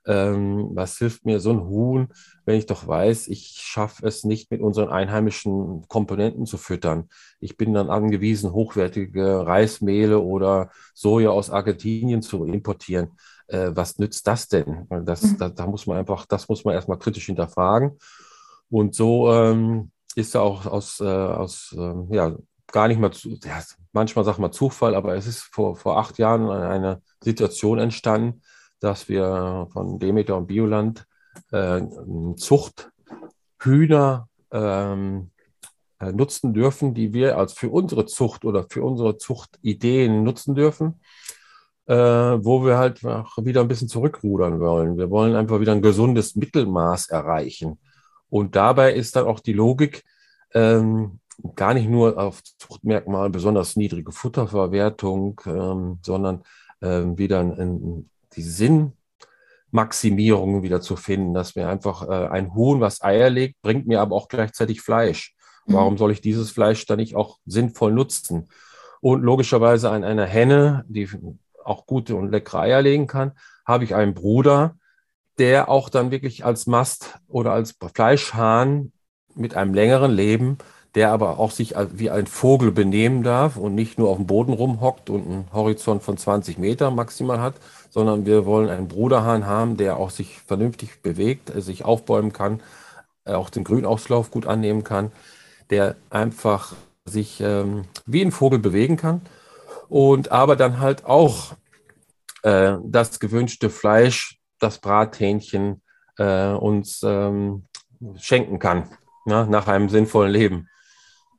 ähm, 0.07 0.71
was 0.73 0.99
hilft 0.99 1.25
mir 1.25 1.41
so 1.41 1.51
ein 1.51 1.67
Huhn, 1.67 2.09
wenn 2.45 2.57
ich 2.57 2.67
doch 2.67 2.87
weiß, 2.87 3.29
ich 3.29 3.57
schaffe 3.59 4.07
es 4.07 4.25
nicht 4.25 4.51
mit 4.51 4.61
unseren 4.61 4.89
einheimischen 4.89 5.87
Komponenten 5.89 6.47
zu 6.47 6.59
füttern. 6.59 7.09
Ich 7.41 7.57
bin 7.57 7.75
dann 7.75 7.91
angewiesen, 7.91 8.53
hochwertige 8.53 9.47
Reismehle 9.47 10.21
oder 10.21 10.71
Soja 10.95 11.31
aus 11.31 11.51
Argentinien 11.51 12.23
zu 12.23 12.45
importieren. 12.45 13.19
Äh, 13.49 13.71
was 13.75 13.99
nützt 13.99 14.27
das 14.27 14.49
denn? 14.49 14.87
Das, 15.05 15.23
mhm. 15.23 15.39
da, 15.39 15.49
da, 15.49 15.67
muss 15.67 15.87
man 15.87 15.99
einfach, 15.99 16.27
das 16.27 16.49
muss 16.49 16.65
man 16.65 16.75
erstmal 16.75 16.99
kritisch 16.99 17.27
hinterfragen. 17.27 17.99
Und 18.71 18.95
so 18.95 19.33
ähm, 19.33 19.91
ist 20.15 20.35
ja 20.35 20.41
auch 20.41 20.67
aus, 20.67 21.01
äh, 21.01 21.05
aus 21.05 21.75
äh, 21.77 22.15
ja, 22.15 22.37
gar 22.73 22.89
nicht 22.89 23.01
mal, 23.01 23.13
zu, 23.13 23.31
ja, 23.45 23.61
manchmal 23.93 24.25
sagt 24.25 24.39
man 24.39 24.53
Zufall, 24.53 24.95
aber 24.95 25.15
es 25.17 25.27
ist 25.27 25.43
vor, 25.43 25.77
vor 25.77 25.99
acht 25.99 26.19
Jahren 26.19 26.51
eine 26.51 27.03
Situation 27.23 27.79
entstanden, 27.79 28.43
dass 28.87 29.09
wir 29.09 29.66
von 29.73 29.99
Demeter 29.99 30.37
und 30.37 30.47
Bioland 30.47 31.07
äh, 31.50 31.83
Zuchthühner 32.37 34.28
ähm, 34.52 35.31
äh, 35.99 36.12
nutzen 36.12 36.55
dürfen, 36.55 36.95
die 36.95 37.12
wir 37.12 37.37
als 37.37 37.52
für 37.52 37.69
unsere 37.69 38.07
Zucht 38.07 38.45
oder 38.45 38.64
für 38.71 38.85
unsere 38.85 39.19
Zuchtideen 39.19 40.23
nutzen 40.23 40.55
dürfen, 40.55 41.00
äh, 41.87 41.95
wo 41.97 42.64
wir 42.64 42.78
halt 42.78 43.02
wieder 43.02 43.61
ein 43.61 43.69
bisschen 43.69 43.88
zurückrudern 43.88 44.61
wollen. 44.61 44.97
Wir 44.99 45.11
wollen 45.11 45.35
einfach 45.35 45.59
wieder 45.59 45.73
ein 45.73 45.83
gesundes 45.83 46.37
Mittelmaß 46.37 47.09
erreichen. 47.09 47.81
Und 48.28 48.55
dabei 48.55 48.93
ist 48.93 49.16
dann 49.16 49.26
auch 49.26 49.40
die 49.40 49.52
Logik, 49.52 50.05
ähm, 50.55 51.19
gar 51.57 51.75
nicht 51.75 51.88
nur 51.88 52.19
auf 52.19 52.40
Zuchtmerkmal 52.45 53.31
besonders 53.31 53.75
niedrige 53.75 54.12
Futterverwertung, 54.12 55.40
ähm, 55.45 55.99
sondern 56.02 56.45
ähm, 56.83 57.19
wieder 57.19 57.40
ein, 57.40 57.52
ein, 57.52 58.11
die 58.37 58.43
Sinnmaximierung 59.71 60.62
wieder 60.62 60.81
zu 60.81 60.97
finden, 60.97 61.35
dass 61.35 61.57
wir 61.57 61.69
einfach 61.69 62.09
äh, 62.09 62.28
ein 62.28 62.55
Huhn, 62.55 62.81
was 62.81 63.02
Eier 63.02 63.31
legt, 63.31 63.61
bringt 63.62 63.87
mir 63.87 64.00
aber 64.00 64.14
auch 64.14 64.28
gleichzeitig 64.28 64.81
Fleisch. 64.81 65.35
Mhm. 65.66 65.75
Warum 65.75 65.99
soll 65.99 66.12
ich 66.12 66.21
dieses 66.21 66.50
Fleisch 66.50 66.87
dann 66.87 66.99
nicht 66.99 67.16
auch 67.16 67.38
sinnvoll 67.47 67.93
nutzen? 67.93 68.49
Und 69.00 69.23
logischerweise 69.23 69.90
an 69.90 70.05
einer 70.05 70.26
Henne, 70.26 70.85
die 70.88 71.09
auch 71.64 71.87
gute 71.87 72.16
und 72.16 72.31
leckere 72.31 72.61
Eier 72.61 72.83
legen 72.83 73.07
kann, 73.07 73.33
habe 73.66 73.85
ich 73.85 73.95
einen 73.95 74.14
Bruder, 74.14 74.76
der 75.38 75.69
auch 75.69 75.88
dann 75.88 76.11
wirklich 76.11 76.45
als 76.45 76.66
Mast 76.66 77.19
oder 77.28 77.52
als 77.52 77.76
Fleischhahn 77.95 78.93
mit 79.35 79.55
einem 79.55 79.75
längeren 79.75 80.12
Leben, 80.12 80.59
der 80.95 81.11
aber 81.11 81.38
auch 81.38 81.50
sich 81.50 81.75
wie 81.93 82.09
ein 82.11 82.26
Vogel 82.26 82.73
benehmen 82.73 83.23
darf 83.23 83.57
und 83.59 83.75
nicht 83.75 83.99
nur 83.99 84.09
auf 84.09 84.16
dem 84.16 84.26
Boden 84.26 84.55
rumhockt 84.55 85.11
und 85.11 85.26
einen 85.26 85.52
Horizont 85.52 86.02
von 86.02 86.16
20 86.16 86.57
Meter 86.57 86.90
maximal 86.90 87.40
hat, 87.40 87.57
sondern 87.97 88.26
wir 88.26 88.45
wollen 88.45 88.69
einen 88.69 88.88
Bruderhahn 88.88 89.47
haben, 89.47 89.79
der 89.79 89.97
auch 89.97 90.11
sich 90.11 90.41
vernünftig 90.41 91.00
bewegt, 91.00 91.50
sich 91.55 91.83
aufbäumen 91.83 92.31
kann, 92.31 92.61
auch 93.25 93.49
den 93.49 93.65
Grünauslauf 93.65 94.31
gut 94.31 94.47
annehmen 94.47 94.85
kann, 94.85 95.12
der 95.71 95.97
einfach 96.11 96.75
sich 97.07 97.41
ähm, 97.41 97.87
wie 98.05 98.21
ein 98.21 98.33
Vogel 98.33 98.59
bewegen 98.59 98.99
kann 98.99 99.23
und 99.88 100.31
aber 100.31 100.57
dann 100.57 100.79
halt 100.79 101.07
auch 101.07 101.55
äh, 102.43 102.75
das 102.85 103.19
gewünschte 103.19 103.71
Fleisch, 103.71 104.41
das 104.59 104.76
Brathähnchen 104.76 105.81
äh, 106.19 106.49
uns 106.49 107.00
ähm, 107.03 107.65
schenken 108.19 108.59
kann 108.59 108.91
ne, 109.25 109.47
nach 109.49 109.69
einem 109.69 109.88
sinnvollen 109.88 110.33
Leben. 110.33 110.69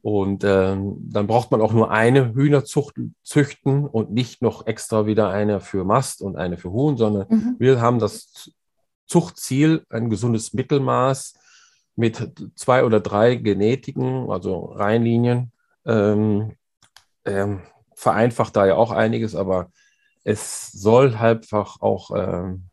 Und 0.02 0.44
ähm, 0.44 0.98
dann 1.10 1.28
braucht 1.28 1.52
man 1.52 1.62
auch 1.62 1.74
nur 1.74 1.92
eine 1.92 2.34
Hühnerzucht 2.34 2.96
züchten 3.24 3.86
und 3.86 4.12
nicht 4.12 4.42
noch 4.42 4.68
extra 4.68 5.06
wieder 5.06 5.30
eine 5.30 5.60
für 5.60 5.84
Mast 5.84 6.22
und 6.22 6.36
eine 6.38 6.58
für 6.58 6.72
Huhn, 6.72 6.98
sondern 6.98 7.28
mhm. 7.30 7.56
wir 7.60 7.82
haben 7.82 8.00
das 8.00 8.52
Zuchtziel, 9.06 9.86
ein 9.90 10.10
gesundes 10.10 10.54
Mittelmaß 10.54 11.36
mit 11.96 12.34
zwei 12.56 12.84
oder 12.84 13.00
drei 13.00 13.36
Genetiken, 13.36 14.30
also 14.30 14.66
Reinlinien. 14.66 15.52
Ähm, 15.86 16.54
ähm, 17.26 17.62
vereinfacht 17.96 18.56
da 18.56 18.66
ja 18.66 18.76
auch 18.76 18.92
einiges, 18.92 19.36
aber 19.36 19.72
es 20.24 20.72
soll 20.72 21.16
einfach 21.16 21.82
auch 21.82 22.12
ähm, 22.16 22.70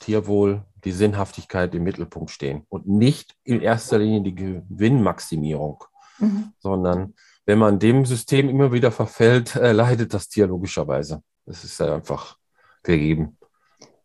Tierwohl, 0.00 0.64
die 0.84 0.92
Sinnhaftigkeit 0.92 1.74
im 1.74 1.84
Mittelpunkt 1.84 2.30
stehen 2.30 2.64
und 2.68 2.86
nicht 2.86 3.36
in 3.44 3.60
erster 3.60 3.98
Linie 3.98 4.22
die 4.22 4.34
Gewinnmaximierung, 4.34 5.84
mhm. 6.18 6.52
sondern 6.58 7.14
wenn 7.44 7.58
man 7.58 7.78
dem 7.78 8.04
System 8.04 8.48
immer 8.48 8.72
wieder 8.72 8.90
verfällt, 8.90 9.56
äh, 9.56 9.72
leidet 9.72 10.12
das 10.14 10.28
Tier 10.28 10.46
logischerweise. 10.46 11.22
Das 11.44 11.64
ist 11.64 11.78
ja 11.78 11.94
einfach 11.94 12.36
gegeben. 12.82 13.38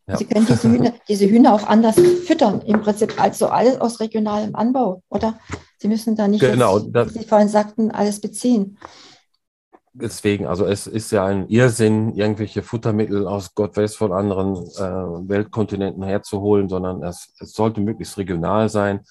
Ja. 0.08 0.18
Sie 0.18 0.26
können 0.26 0.46
diese 0.46 0.70
Hühner, 0.70 0.94
diese 1.08 1.30
Hühner 1.30 1.54
auch 1.54 1.68
anders 1.68 1.96
füttern, 2.26 2.62
im 2.62 2.82
Prinzip, 2.82 3.22
also 3.22 3.48
alles 3.48 3.80
aus 3.80 4.00
regionalem 4.00 4.56
Anbau, 4.56 5.04
oder? 5.10 5.40
Sie 5.78 5.88
müssen 5.88 6.16
da 6.16 6.28
nicht, 6.28 6.42
genau, 6.42 6.80
das, 6.80 7.16
wie 7.16 7.20
Sie 7.20 7.26
vorhin 7.26 7.50
sagten, 7.50 7.92
alles 7.92 8.22
beziehen 8.22 8.78
deswegen, 9.94 10.48
also 10.48 10.66
es 10.66 10.88
ist 10.88 11.12
ja 11.12 11.26
ein 11.26 11.48
Irrsinn, 11.50 12.16
irgendwelche 12.16 12.64
Futtermittel 12.64 13.28
aus 13.28 13.54
Gott 13.56 13.76
weiß 13.76 13.96
von 13.96 14.14
anderen 14.14 14.56
äh, 14.56 15.30
Weltkontinenten 15.30 16.04
herzuholen, 16.04 16.70
sondern 16.70 17.04
es, 17.04 17.34
es 17.40 17.54
sollte 17.54 17.82
möglichst 17.82 18.18
regional 18.18 18.70
sein. 18.70 19.02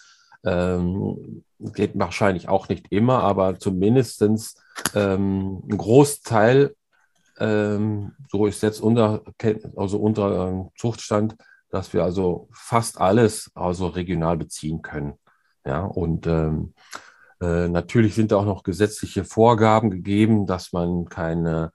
Ähm, 0.45 1.45
geht 1.59 1.99
wahrscheinlich 1.99 2.49
auch 2.49 2.69
nicht 2.69 2.87
immer, 2.91 3.23
aber 3.23 3.59
zumindestens 3.59 4.57
ähm, 4.95 5.63
ein 5.71 5.77
Großteil, 5.77 6.75
ähm, 7.39 8.13
so 8.31 8.47
ist 8.47 8.63
jetzt 8.63 8.81
unser, 8.81 9.23
also 9.77 9.99
unser 9.99 10.51
äh, 10.51 10.79
Zuchtstand, 10.79 11.37
dass 11.71 11.93
wir 11.93 12.03
also 12.05 12.49
fast 12.53 13.01
alles 13.01 13.51
also 13.55 13.89
regional 13.89 14.37
beziehen 14.37 14.83
können. 14.83 15.15
Ja, 15.65 15.85
und 15.85 16.27
ähm, 16.27 16.75
äh, 17.41 17.69
natürlich 17.69 18.15
sind 18.15 18.33
da 18.33 18.37
auch 18.37 18.45
noch 18.45 18.63
gesetzliche 18.63 19.25
Vorgaben 19.25 19.91
gegeben, 19.91 20.47
dass 20.47 20.73
man 20.73 21.07
keine 21.07 21.73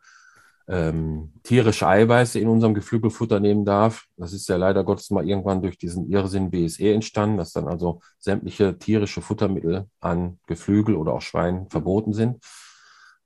ähm, 0.67 1.34
tierische 1.43 1.88
Eiweiße 1.88 2.39
in 2.39 2.48
unserem 2.48 2.74
Geflügelfutter 2.74 3.39
nehmen 3.39 3.65
darf. 3.65 4.05
Das 4.17 4.34
ist 4.34 4.50
ja 4.50 4.57
leider 4.57 4.84
Gottes 4.84 5.12
mal 5.12 5.27
irgendwann 5.27 5.62
durch 5.62 5.77
diesen 5.77 6.10
Irrsinn 6.10 6.50
BSE 6.50 6.91
entstanden, 6.93 7.38
dass 7.38 7.53
dann 7.53 7.67
also 7.67 8.01
sämtliche 8.17 8.77
tierische 8.77 9.22
Futtermittel 9.22 9.88
an 10.00 10.39
Geflügel 10.48 10.95
oder 10.95 11.13
auch 11.13 11.22
Schweinen 11.22 11.69
verboten 11.69 12.13
sind. 12.13 12.43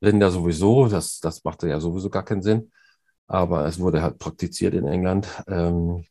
Rinder 0.02 0.32
sowieso, 0.32 0.88
das, 0.88 1.20
das 1.20 1.44
machte 1.44 1.70
ja 1.70 1.80
sowieso 1.80 2.10
gar 2.10 2.24
keinen 2.24 2.42
Sinn. 2.42 2.72
Aber 3.28 3.66
es 3.66 3.80
wurde 3.80 4.02
halt 4.02 4.18
praktiziert 4.20 4.74
in 4.74 4.88
England, 4.88 5.28
ähm, 5.48 6.06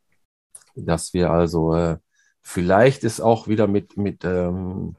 dass 0.77 1.13
wir 1.13 1.31
also 1.31 1.75
äh, 1.75 1.99
vielleicht 2.41 3.05
ist 3.05 3.21
auch 3.21 3.49
wieder 3.49 3.67
mit, 3.67 3.97
mit 3.97 4.25
ähm, 4.25 4.97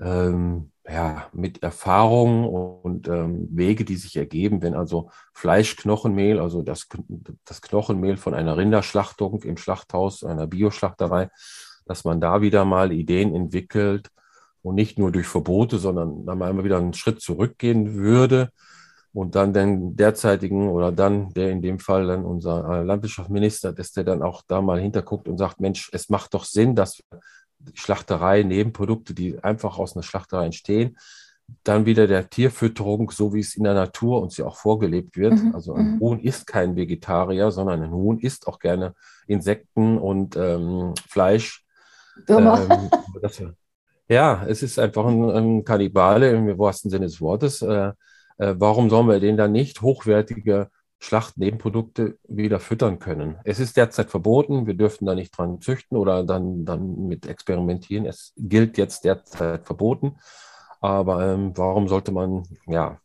ähm, 0.00 0.70
ja, 0.88 1.26
mit 1.32 1.62
Erfahrungen 1.62 2.44
und 2.44 3.08
ähm, 3.08 3.48
Wege, 3.50 3.84
die 3.84 3.96
sich 3.96 4.16
ergeben, 4.16 4.62
wenn 4.62 4.74
also 4.74 5.10
Fleischknochenmehl, 5.32 6.38
also 6.38 6.62
das, 6.62 6.88
das 7.44 7.60
Knochenmehl 7.60 8.16
von 8.16 8.34
einer 8.34 8.56
Rinderschlachtung 8.56 9.42
im 9.42 9.56
Schlachthaus, 9.56 10.22
einer 10.22 10.46
Bioschlachterei, 10.46 11.28
dass 11.86 12.04
man 12.04 12.20
da 12.20 12.40
wieder 12.40 12.64
mal 12.64 12.92
Ideen 12.92 13.34
entwickelt 13.34 14.10
und 14.62 14.76
nicht 14.76 14.98
nur 14.98 15.10
durch 15.10 15.26
Verbote, 15.26 15.78
sondern 15.78 16.24
dann 16.24 16.38
mal 16.38 16.64
wieder 16.64 16.78
einen 16.78 16.94
Schritt 16.94 17.20
zurückgehen 17.20 17.94
würde 17.94 18.50
und 19.12 19.34
dann 19.34 19.52
den 19.52 19.96
derzeitigen 19.96 20.68
oder 20.68 20.92
dann 20.92 21.32
der 21.32 21.50
in 21.50 21.62
dem 21.62 21.78
Fall 21.78 22.06
dann 22.06 22.24
unser 22.24 22.68
äh, 22.68 22.82
Landwirtschaftsminister, 22.82 23.72
dass 23.72 23.92
der 23.92 24.04
dann 24.04 24.22
auch 24.22 24.42
da 24.46 24.60
mal 24.60 24.78
hinterguckt 24.78 25.26
und 25.26 25.38
sagt, 25.38 25.58
Mensch, 25.58 25.88
es 25.92 26.10
macht 26.10 26.34
doch 26.34 26.44
Sinn, 26.44 26.74
dass 26.74 26.98
wir 26.98 27.20
Schlachterei, 27.74 28.42
Nebenprodukte, 28.42 29.14
die 29.14 29.42
einfach 29.42 29.78
aus 29.78 29.96
einer 29.96 30.02
Schlachterei 30.02 30.46
entstehen. 30.46 30.98
Dann 31.62 31.86
wieder 31.86 32.06
der 32.06 32.28
Tierfütterung, 32.28 33.10
so 33.10 33.32
wie 33.32 33.40
es 33.40 33.56
in 33.56 33.64
der 33.64 33.74
Natur 33.74 34.20
uns 34.20 34.36
ja 34.36 34.46
auch 34.46 34.56
vorgelebt 34.56 35.16
wird. 35.16 35.34
Mhm. 35.34 35.54
Also 35.54 35.74
ein 35.74 35.94
mhm. 35.94 36.00
Huhn 36.00 36.20
ist 36.20 36.46
kein 36.46 36.74
Vegetarier, 36.74 37.50
sondern 37.50 37.82
ein 37.82 37.92
Huhn 37.92 38.18
isst 38.18 38.48
auch 38.48 38.58
gerne 38.58 38.94
Insekten 39.26 39.98
und 39.98 40.36
ähm, 40.36 40.94
Fleisch. 41.08 41.64
Ähm, 42.28 42.90
das, 43.22 43.42
ja, 44.08 44.44
es 44.46 44.62
ist 44.62 44.78
einfach 44.78 45.06
ein, 45.06 45.30
ein 45.30 45.64
Kannibale 45.64 46.30
im 46.30 46.58
wahrsten 46.58 46.90
Sinne 46.90 47.06
des 47.06 47.20
Wortes. 47.20 47.62
Äh, 47.62 47.92
äh, 48.38 48.54
warum 48.58 48.90
sollen 48.90 49.08
wir 49.08 49.20
den 49.20 49.36
dann 49.36 49.52
nicht 49.52 49.82
hochwertige 49.82 50.70
Schlachtnebenprodukte 51.06 52.18
wieder 52.26 52.58
füttern 52.58 52.98
können. 52.98 53.36
Es 53.44 53.60
ist 53.60 53.76
derzeit 53.76 54.10
verboten, 54.10 54.66
wir 54.66 54.74
dürfen 54.74 55.06
da 55.06 55.14
nicht 55.14 55.36
dran 55.36 55.60
züchten 55.60 55.96
oder 55.96 56.24
dann, 56.24 56.64
dann 56.64 57.06
mit 57.06 57.26
experimentieren. 57.26 58.06
Es 58.06 58.32
gilt 58.36 58.76
jetzt 58.76 59.04
derzeit 59.04 59.64
verboten. 59.64 60.16
Aber 60.80 61.24
ähm, 61.24 61.52
warum 61.56 61.86
sollte 61.86 62.10
man 62.10 62.42
ja 62.66 62.98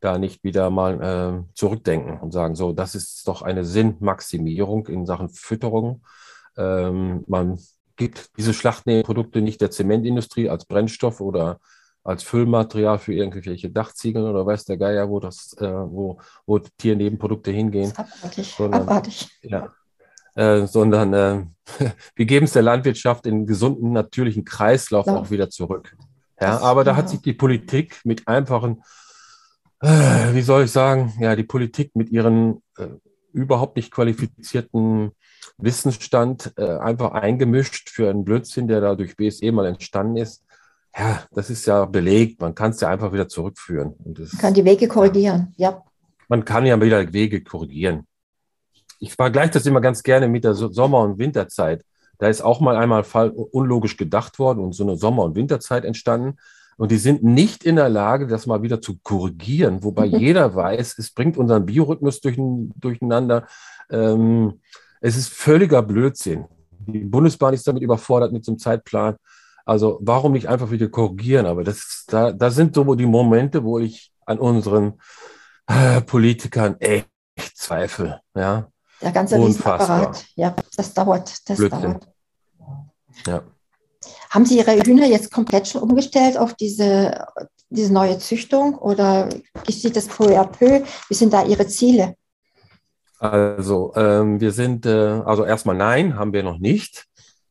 da 0.00 0.18
nicht 0.18 0.44
wieder 0.44 0.70
mal 0.70 1.02
äh, 1.02 1.54
zurückdenken 1.54 2.18
und 2.20 2.32
sagen, 2.32 2.54
so, 2.54 2.72
das 2.72 2.94
ist 2.94 3.28
doch 3.28 3.42
eine 3.42 3.64
Sinnmaximierung 3.64 4.86
in 4.86 5.04
Sachen 5.04 5.28
Fütterung. 5.28 6.04
Ähm, 6.56 7.22
man 7.26 7.58
gibt 7.96 8.30
diese 8.38 8.54
Schlachtnebenprodukte 8.54 9.42
nicht 9.42 9.60
der 9.60 9.70
Zementindustrie 9.70 10.48
als 10.48 10.64
Brennstoff 10.64 11.20
oder 11.20 11.60
als 12.06 12.22
Füllmaterial 12.22 12.98
für 12.98 13.12
irgendwelche 13.12 13.70
Dachziegeln 13.70 14.26
oder 14.26 14.46
weiß 14.46 14.64
der 14.64 14.76
Geier, 14.76 15.08
wo 15.08 15.18
das, 15.18 15.56
äh, 15.60 15.66
wo, 15.66 16.18
wo 16.46 16.58
Tiernebenprodukte 16.58 17.50
hingehen. 17.50 17.92
abartig. 17.96 18.54
Sondern, 18.56 18.82
abartig. 18.82 19.28
Ja, 19.42 19.72
äh, 20.36 20.66
sondern 20.66 21.12
äh, 21.12 21.44
wir 22.14 22.26
geben 22.26 22.46
es 22.46 22.52
der 22.52 22.62
Landwirtschaft 22.62 23.26
in 23.26 23.46
gesunden, 23.46 23.92
natürlichen 23.92 24.44
Kreislauf 24.44 25.06
ja. 25.06 25.16
auch 25.16 25.30
wieder 25.30 25.50
zurück. 25.50 25.96
Ja, 26.40 26.52
das, 26.52 26.62
aber 26.62 26.84
da 26.84 26.92
ja. 26.92 26.96
hat 26.96 27.08
sich 27.08 27.22
die 27.22 27.32
Politik 27.32 28.00
mit 28.04 28.28
einfachen, 28.28 28.82
äh, 29.80 29.88
wie 30.32 30.42
soll 30.42 30.64
ich 30.64 30.70
sagen, 30.70 31.12
ja, 31.18 31.34
die 31.34 31.44
Politik 31.44 31.96
mit 31.96 32.10
ihren 32.10 32.62
äh, 32.78 32.88
überhaupt 33.32 33.76
nicht 33.76 33.90
qualifizierten 33.90 35.10
Wissensstand 35.58 36.52
äh, 36.56 36.78
einfach 36.78 37.12
eingemischt 37.12 37.90
für 37.90 38.08
einen 38.10 38.24
Blödsinn, 38.24 38.68
der 38.68 38.80
da 38.80 38.94
durch 38.94 39.16
BSE 39.16 39.50
mal 39.52 39.66
entstanden 39.66 40.18
ist 40.18 40.45
ja, 40.98 41.22
das 41.32 41.50
ist 41.50 41.66
ja 41.66 41.84
belegt. 41.84 42.40
Man 42.40 42.54
kann 42.54 42.70
es 42.70 42.80
ja 42.80 42.88
einfach 42.88 43.12
wieder 43.12 43.28
zurückführen. 43.28 43.94
Man 44.04 44.28
kann 44.38 44.54
die 44.54 44.64
Wege 44.64 44.88
korrigieren, 44.88 45.52
ja. 45.56 45.82
Man 46.28 46.44
kann 46.44 46.66
ja 46.66 46.80
wieder 46.80 47.12
Wege 47.12 47.42
korrigieren. 47.42 48.06
Ich 48.98 49.14
vergleiche 49.14 49.52
das 49.52 49.66
immer 49.66 49.80
ganz 49.80 50.02
gerne 50.02 50.26
mit 50.26 50.44
der 50.44 50.54
Sommer- 50.54 51.02
und 51.02 51.18
Winterzeit. 51.18 51.84
Da 52.18 52.28
ist 52.28 52.40
auch 52.40 52.60
mal 52.60 52.76
einmal 52.76 53.04
unlogisch 53.30 53.96
gedacht 53.96 54.38
worden 54.38 54.60
und 54.60 54.72
so 54.72 54.84
eine 54.84 54.96
Sommer- 54.96 55.24
und 55.24 55.36
Winterzeit 55.36 55.84
entstanden. 55.84 56.38
Und 56.78 56.90
die 56.90 56.98
sind 56.98 57.22
nicht 57.22 57.64
in 57.64 57.76
der 57.76 57.88
Lage, 57.88 58.26
das 58.26 58.46
mal 58.46 58.62
wieder 58.62 58.80
zu 58.80 58.98
korrigieren, 59.02 59.82
wobei 59.82 60.06
jeder 60.06 60.54
weiß, 60.54 60.98
es 60.98 61.10
bringt 61.10 61.36
unseren 61.36 61.66
Biorhythmus 61.66 62.20
durcheinander. 62.20 63.46
Ähm, 63.90 64.60
es 65.00 65.16
ist 65.16 65.28
völliger 65.28 65.82
Blödsinn. 65.82 66.46
Die 66.86 67.00
Bundesbahn 67.00 67.54
ist 67.54 67.66
damit 67.66 67.82
überfordert 67.82 68.32
mit 68.32 68.44
so 68.44 68.52
einem 68.52 68.58
Zeitplan. 68.58 69.16
Also 69.66 69.98
warum 70.00 70.32
nicht 70.32 70.48
einfach 70.48 70.70
wieder 70.70 70.88
korrigieren? 70.88 71.44
Aber 71.44 71.64
das, 71.64 72.04
da, 72.06 72.32
da 72.32 72.50
sind 72.50 72.76
so 72.76 72.94
die 72.94 73.04
Momente, 73.04 73.64
wo 73.64 73.78
ich 73.80 74.12
an 74.24 74.38
unseren 74.38 75.00
äh, 75.66 76.00
Politikern 76.00 76.76
echt 76.80 77.08
zweifle. 77.54 78.20
Ja, 78.34 78.68
Der 79.02 79.10
ganze 79.10 79.36
Riesenapparat. 79.36 80.24
Ja, 80.36 80.54
das 80.76 80.94
dauert. 80.94 81.48
Das 81.48 81.58
Blödsinn. 81.58 81.80
dauert. 81.80 82.08
Ja. 83.26 83.42
Haben 84.30 84.46
Sie 84.46 84.58
Ihre 84.58 84.78
Hühner 84.78 85.06
jetzt 85.06 85.32
komplett 85.32 85.66
schon 85.66 85.82
umgestellt 85.82 86.38
auf 86.38 86.54
diese, 86.54 87.26
diese 87.68 87.92
neue 87.92 88.18
Züchtung 88.18 88.76
oder 88.76 89.28
geschieht 89.64 89.96
das 89.96 90.06
peu 90.06 90.38
à 90.38 90.44
peu? 90.44 90.84
Wie 91.08 91.14
sind 91.14 91.32
da 91.32 91.44
Ihre 91.44 91.66
Ziele? 91.66 92.14
Also, 93.18 93.92
ähm, 93.96 94.40
wir 94.40 94.52
sind, 94.52 94.86
äh, 94.86 95.22
also 95.24 95.44
erstmal 95.44 95.74
nein, 95.74 96.16
haben 96.16 96.32
wir 96.32 96.44
noch 96.44 96.58
nicht. 96.58 97.06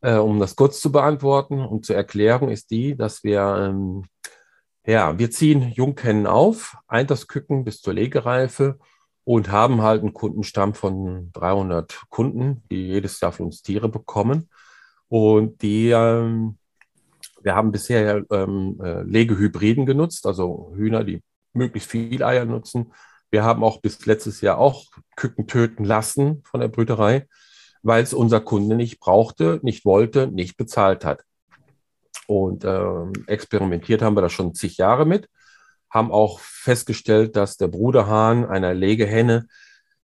Äh, 0.05 0.17
um 0.17 0.39
das 0.39 0.55
kurz 0.55 0.79
zu 0.81 0.91
beantworten 0.91 1.65
und 1.65 1.83
zu 1.83 1.93
erklären, 1.93 2.49
ist 2.49 2.69
die, 2.69 2.95
dass 2.95 3.23
wir, 3.23 3.41
ähm, 3.71 4.03
ja, 4.85 5.17
wir 5.17 5.31
ziehen 5.31 5.71
Junghennen 5.71 6.27
auf, 6.27 6.77
Eintersküken 6.87 7.63
bis 7.63 7.81
zur 7.81 7.95
Legereife 7.95 8.77
und 9.23 9.49
haben 9.49 9.81
halt 9.81 10.03
einen 10.03 10.13
Kundenstamm 10.13 10.75
von 10.75 11.31
300 11.33 12.03
Kunden, 12.09 12.61
die 12.69 12.85
jedes 12.85 13.19
Jahr 13.19 13.31
von 13.31 13.47
uns 13.47 13.63
Tiere 13.63 13.89
bekommen. 13.89 14.47
Und 15.07 15.63
die, 15.63 15.89
ähm, 15.89 16.59
wir 17.41 17.55
haben 17.55 17.71
bisher 17.71 18.23
ähm, 18.29 18.79
äh, 18.83 19.01
Legehybriden 19.01 19.87
genutzt, 19.87 20.27
also 20.27 20.71
Hühner, 20.75 21.03
die 21.03 21.23
möglichst 21.53 21.89
viel 21.89 22.21
Eier 22.23 22.45
nutzen. 22.45 22.93
Wir 23.31 23.43
haben 23.43 23.63
auch 23.63 23.81
bis 23.81 24.05
letztes 24.05 24.41
Jahr 24.41 24.59
auch 24.59 24.85
Küken 25.15 25.47
töten 25.47 25.83
lassen 25.83 26.43
von 26.45 26.59
der 26.59 26.67
Brüterei, 26.67 27.27
weil 27.85 28.03
es 28.03 28.13
unser 28.13 28.41
Kunde 28.41 28.75
nicht 28.75 28.99
brauchte, 28.99 29.59
nicht 29.63 29.85
wollte, 29.85 30.27
nicht 30.27 30.57
bezahlt 30.57 31.05
hat. 31.05 31.23
Und 32.27 32.65
ähm, 32.65 33.13
experimentiert 33.27 34.01
haben 34.01 34.15
wir 34.15 34.21
da 34.21 34.29
schon 34.29 34.53
zig 34.53 34.77
Jahre 34.77 35.05
mit 35.05 35.29
haben 35.95 36.11
auch 36.11 36.39
festgestellt, 36.41 37.37
dass 37.37 37.55
der 37.55 37.69
Bruderhahn 37.69 38.45
einer 38.45 38.73
Legehenne 38.73 39.47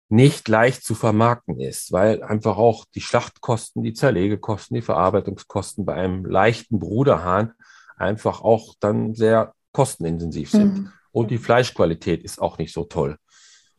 nicht 0.08 0.46
leicht 0.46 0.84
zu 0.84 0.94
vermarkten 0.94 1.58
ist, 1.58 1.90
weil 1.90 2.22
einfach 2.22 2.56
auch 2.56 2.84
die 2.94 3.00
Schlachtkosten, 3.00 3.82
die 3.82 3.92
Zerlegekosten, 3.92 4.76
die 4.76 4.82
Verarbeitungskosten 4.82 5.84
bei 5.84 5.94
einem 5.94 6.24
leichten 6.24 6.78
Bruderhahn 6.78 7.54
einfach 7.96 8.42
auch 8.42 8.74
dann 8.78 9.14
sehr 9.16 9.54
kostenintensiv 9.72 10.52
sind. 10.52 10.78
Mhm. 10.78 10.92
Und 11.10 11.32
die 11.32 11.38
Fleischqualität 11.38 12.22
ist 12.22 12.40
auch 12.40 12.58
nicht 12.58 12.72
so 12.72 12.84
toll. 12.84 13.16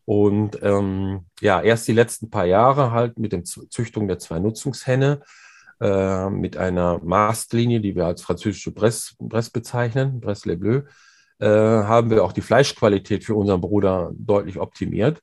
Und 0.05 0.59
ähm, 0.61 1.25
ja, 1.39 1.61
erst 1.61 1.87
die 1.87 1.93
letzten 1.93 2.29
paar 2.29 2.45
Jahre 2.45 2.91
halt 2.91 3.17
mit 3.17 3.31
der 3.31 3.43
Züchtung 3.43 4.07
der 4.07 4.19
zwei 4.19 4.39
Nutzungshenne, 4.39 5.21
äh, 5.79 6.29
mit 6.29 6.57
einer 6.57 6.99
Mastlinie, 7.03 7.79
die 7.79 7.95
wir 7.95 8.05
als 8.05 8.21
französische 8.21 8.71
Bresse, 8.71 9.15
Bresse 9.19 9.51
bezeichnen, 9.51 10.19
Bresse 10.19 10.49
Le 10.49 10.57
Bleu, 10.57 10.81
äh, 11.39 11.47
haben 11.47 12.09
wir 12.09 12.23
auch 12.23 12.33
die 12.33 12.41
Fleischqualität 12.41 13.23
für 13.23 13.35
unseren 13.35 13.61
Bruder 13.61 14.11
deutlich 14.13 14.59
optimiert. 14.59 15.21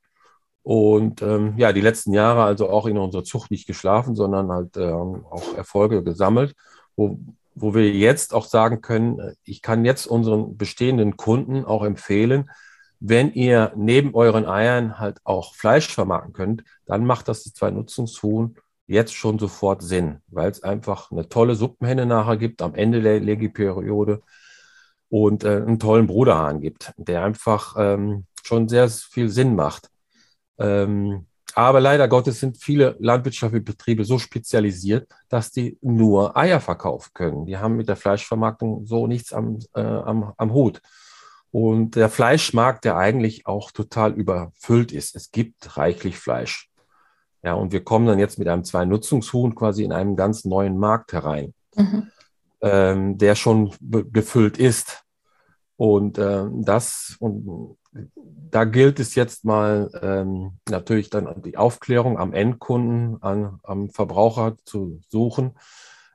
Und 0.63 1.23
ähm, 1.23 1.55
ja, 1.57 1.73
die 1.73 1.81
letzten 1.81 2.13
Jahre 2.13 2.43
also 2.43 2.69
auch 2.69 2.87
in 2.87 2.99
unserer 2.99 3.25
Zucht 3.25 3.51
nicht 3.51 3.67
geschlafen, 3.67 4.15
sondern 4.15 4.51
halt 4.51 4.77
ähm, 4.77 5.25
auch 5.31 5.55
Erfolge 5.57 6.03
gesammelt, 6.03 6.55
wo, 6.97 7.19
wo 7.55 7.75
wir 7.75 7.91
jetzt 7.91 8.35
auch 8.35 8.45
sagen 8.45 8.83
können, 8.83 9.19
äh, 9.19 9.35
ich 9.45 9.63
kann 9.63 9.85
jetzt 9.85 10.07
unseren 10.07 10.57
bestehenden 10.57 11.17
Kunden 11.17 11.65
auch 11.65 11.85
empfehlen, 11.85 12.51
wenn 13.01 13.33
ihr 13.33 13.73
neben 13.77 14.15
euren 14.15 14.47
Eiern 14.47 14.99
halt 14.99 15.19
auch 15.25 15.55
Fleisch 15.55 15.89
vermarkten 15.93 16.33
könnt, 16.33 16.65
dann 16.87 17.05
macht 17.05 17.29
das 17.29 17.43
die 17.43 17.53
zwei 17.53 17.71
Nutzungshuhn 17.71 18.57
jetzt 18.87 19.15
schon 19.15 19.39
sofort 19.39 19.83
Sinn, 19.83 20.19
weil 20.29 20.51
es 20.51 20.63
einfach 20.63 21.11
eine 21.11 21.29
tolle 21.29 21.55
Suppenhenne 21.55 22.07
nachher 22.07 22.37
gibt 22.37 22.61
am 22.63 22.75
Ende 22.75 23.01
der 23.01 23.21
Legiperiode, 23.21 24.23
und 25.11 25.45
äh, 25.45 25.57
einen 25.57 25.79
tollen 25.79 26.07
Bruderhahn 26.07 26.61
gibt, 26.61 26.95
der 26.97 27.25
einfach 27.25 27.75
ähm, 27.77 28.25
schon 28.43 28.69
sehr 28.69 28.89
viel 28.89 29.29
Sinn 29.29 29.55
macht. 29.55 29.91
Ähm, 30.59 31.27
aber 31.55 31.81
leider 31.81 32.07
Gottes 32.07 32.39
sind 32.39 32.63
viele 32.63 32.97
landwirtschaftliche 33.01 33.65
Betriebe 33.65 34.05
so 34.05 34.19
spezialisiert, 34.19 35.11
dass 35.29 35.51
die 35.51 35.77
nur 35.83 36.37
Eier 36.37 36.61
verkaufen 36.61 37.11
können. 37.13 37.45
Die 37.45 37.59
haben 37.59 37.77
mit 37.77 37.89
der 37.89 37.97
Fleischvermarktung 37.97 38.87
so 38.87 39.09
nichts 39.09 39.33
am, 39.33 39.59
äh, 39.75 39.81
am, 39.81 40.33
am 40.37 40.53
Hut. 40.53 40.81
Und 41.53 41.97
der 41.97 42.09
Fleischmarkt, 42.09 42.85
der 42.85 42.97
eigentlich 42.97 43.47
auch 43.47 43.73
total 43.73 44.13
überfüllt 44.13 44.93
ist. 44.93 45.17
Es 45.17 45.31
gibt 45.33 45.77
reichlich 45.77 46.17
Fleisch. 46.17 46.71
Ja, 47.43 47.55
und 47.55 47.73
wir 47.73 47.83
kommen 47.83 48.07
dann 48.07 48.19
jetzt 48.19 48.39
mit 48.39 48.49
einem 48.49 48.65
Zwei-Nutzungshuhn 48.65 49.55
quasi 49.55 49.83
in 49.83 49.93
einen 49.93 50.15
ganz 50.15 50.45
neuen 50.45 50.79
Markt 50.79 51.13
herein. 51.13 51.55
Mhm 51.75 52.11
ähm, 52.61 53.19
der 53.19 53.35
schon 53.35 53.73
gefüllt 53.81 54.59
ist. 54.59 55.05
Und 55.77 56.19
äh, 56.19 56.45
das, 56.53 57.17
und 57.21 57.79
da 58.15 58.65
gilt 58.65 59.01
es 59.01 59.15
jetzt 59.15 59.45
mal 59.45 59.91
ähm, 60.03 60.59
natürlich 60.69 61.11
dann 61.11 61.43
die 61.43 61.57
Aufklärung 61.57 62.19
am 62.19 62.35
Endkunden, 62.35 63.23
an, 63.23 63.61
am 63.63 63.89
Verbraucher 63.89 64.57
zu 64.65 65.01
suchen, 65.09 65.59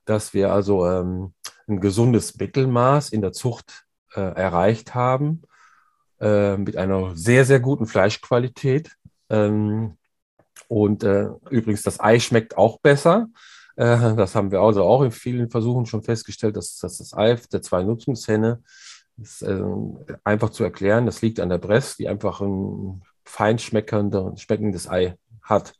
dass 0.05 0.33
wir 0.33 0.53
also 0.53 0.87
ähm, 0.87 1.33
ein 1.67 1.79
gesundes 1.79 2.37
Mittelmaß 2.37 3.09
in 3.09 3.21
der 3.21 3.31
Zucht 3.31 3.84
äh, 4.15 4.21
erreicht 4.21 4.95
haben, 4.95 5.43
äh, 6.19 6.57
mit 6.57 6.77
einer 6.77 7.15
sehr, 7.15 7.45
sehr 7.45 7.59
guten 7.59 7.87
Fleischqualität. 7.87 8.95
Ähm, 9.29 9.97
und 10.67 11.03
äh, 11.03 11.29
übrigens, 11.49 11.83
das 11.83 11.99
Ei 11.99 12.19
schmeckt 12.19 12.57
auch 12.57 12.79
besser. 12.79 13.27
Äh, 13.75 14.15
das 14.15 14.35
haben 14.35 14.51
wir 14.51 14.61
also 14.61 14.83
auch 14.83 15.01
in 15.01 15.11
vielen 15.11 15.49
Versuchen 15.49 15.85
schon 15.85 16.03
festgestellt, 16.03 16.57
dass, 16.57 16.77
dass 16.79 16.97
das 16.97 17.13
Ei 17.13 17.35
der 17.51 17.61
zwei 17.61 17.83
Nutzungshenne 17.83 18.61
ist 19.21 19.41
äh, 19.43 19.63
einfach 20.23 20.49
zu 20.49 20.63
erklären. 20.63 21.05
Das 21.05 21.21
liegt 21.21 21.39
an 21.39 21.49
der 21.49 21.57
Brest, 21.57 21.99
die 21.99 22.09
einfach 22.09 22.41
ein 22.41 23.01
fein 23.23 23.59
schmeckendes 23.59 24.89
Ei 24.89 25.17
hat. 25.41 25.73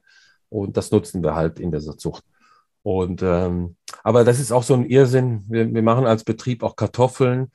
Und 0.49 0.77
das 0.77 0.91
nutzen 0.91 1.23
wir 1.23 1.35
halt 1.35 1.59
in 1.59 1.71
dieser 1.71 1.97
Zucht. 1.97 2.23
Und 2.83 3.23
ähm, 3.23 3.75
aber 4.03 4.23
das 4.23 4.39
ist 4.39 4.51
auch 4.51 4.63
so 4.63 4.75
ein 4.75 4.85
Irrsinn. 4.85 5.43
Wir, 5.47 5.73
wir 5.73 5.81
machen 5.81 6.05
als 6.05 6.23
Betrieb 6.23 6.63
auch 6.63 6.75
Kartoffeln 6.75 7.51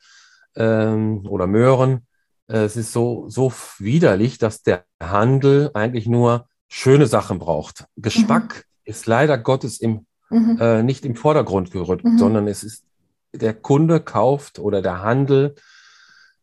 ähm, 0.55 1.25
oder 1.27 1.47
Möhren. 1.47 2.07
Äh, 2.47 2.59
es 2.59 2.77
ist 2.77 2.93
so, 2.93 3.29
so 3.29 3.51
widerlich, 3.79 4.37
dass 4.37 4.63
der 4.63 4.85
Handel 5.01 5.71
eigentlich 5.73 6.07
nur 6.07 6.47
schöne 6.67 7.07
Sachen 7.07 7.39
braucht. 7.39 7.85
Geschmack 7.97 8.55
mhm. 8.55 8.91
ist 8.91 9.05
leider 9.05 9.37
Gottes 9.37 9.79
im 9.79 10.05
mhm. 10.31 10.57
äh, 10.59 10.83
nicht 10.83 11.05
im 11.05 11.15
Vordergrund 11.15 11.71
gerückt, 11.71 12.05
mhm. 12.05 12.17
sondern 12.17 12.47
es 12.47 12.63
ist, 12.63 12.85
der 13.33 13.53
Kunde 13.53 14.01
kauft 14.01 14.59
oder 14.59 14.81
der 14.81 15.01
Handel, 15.01 15.55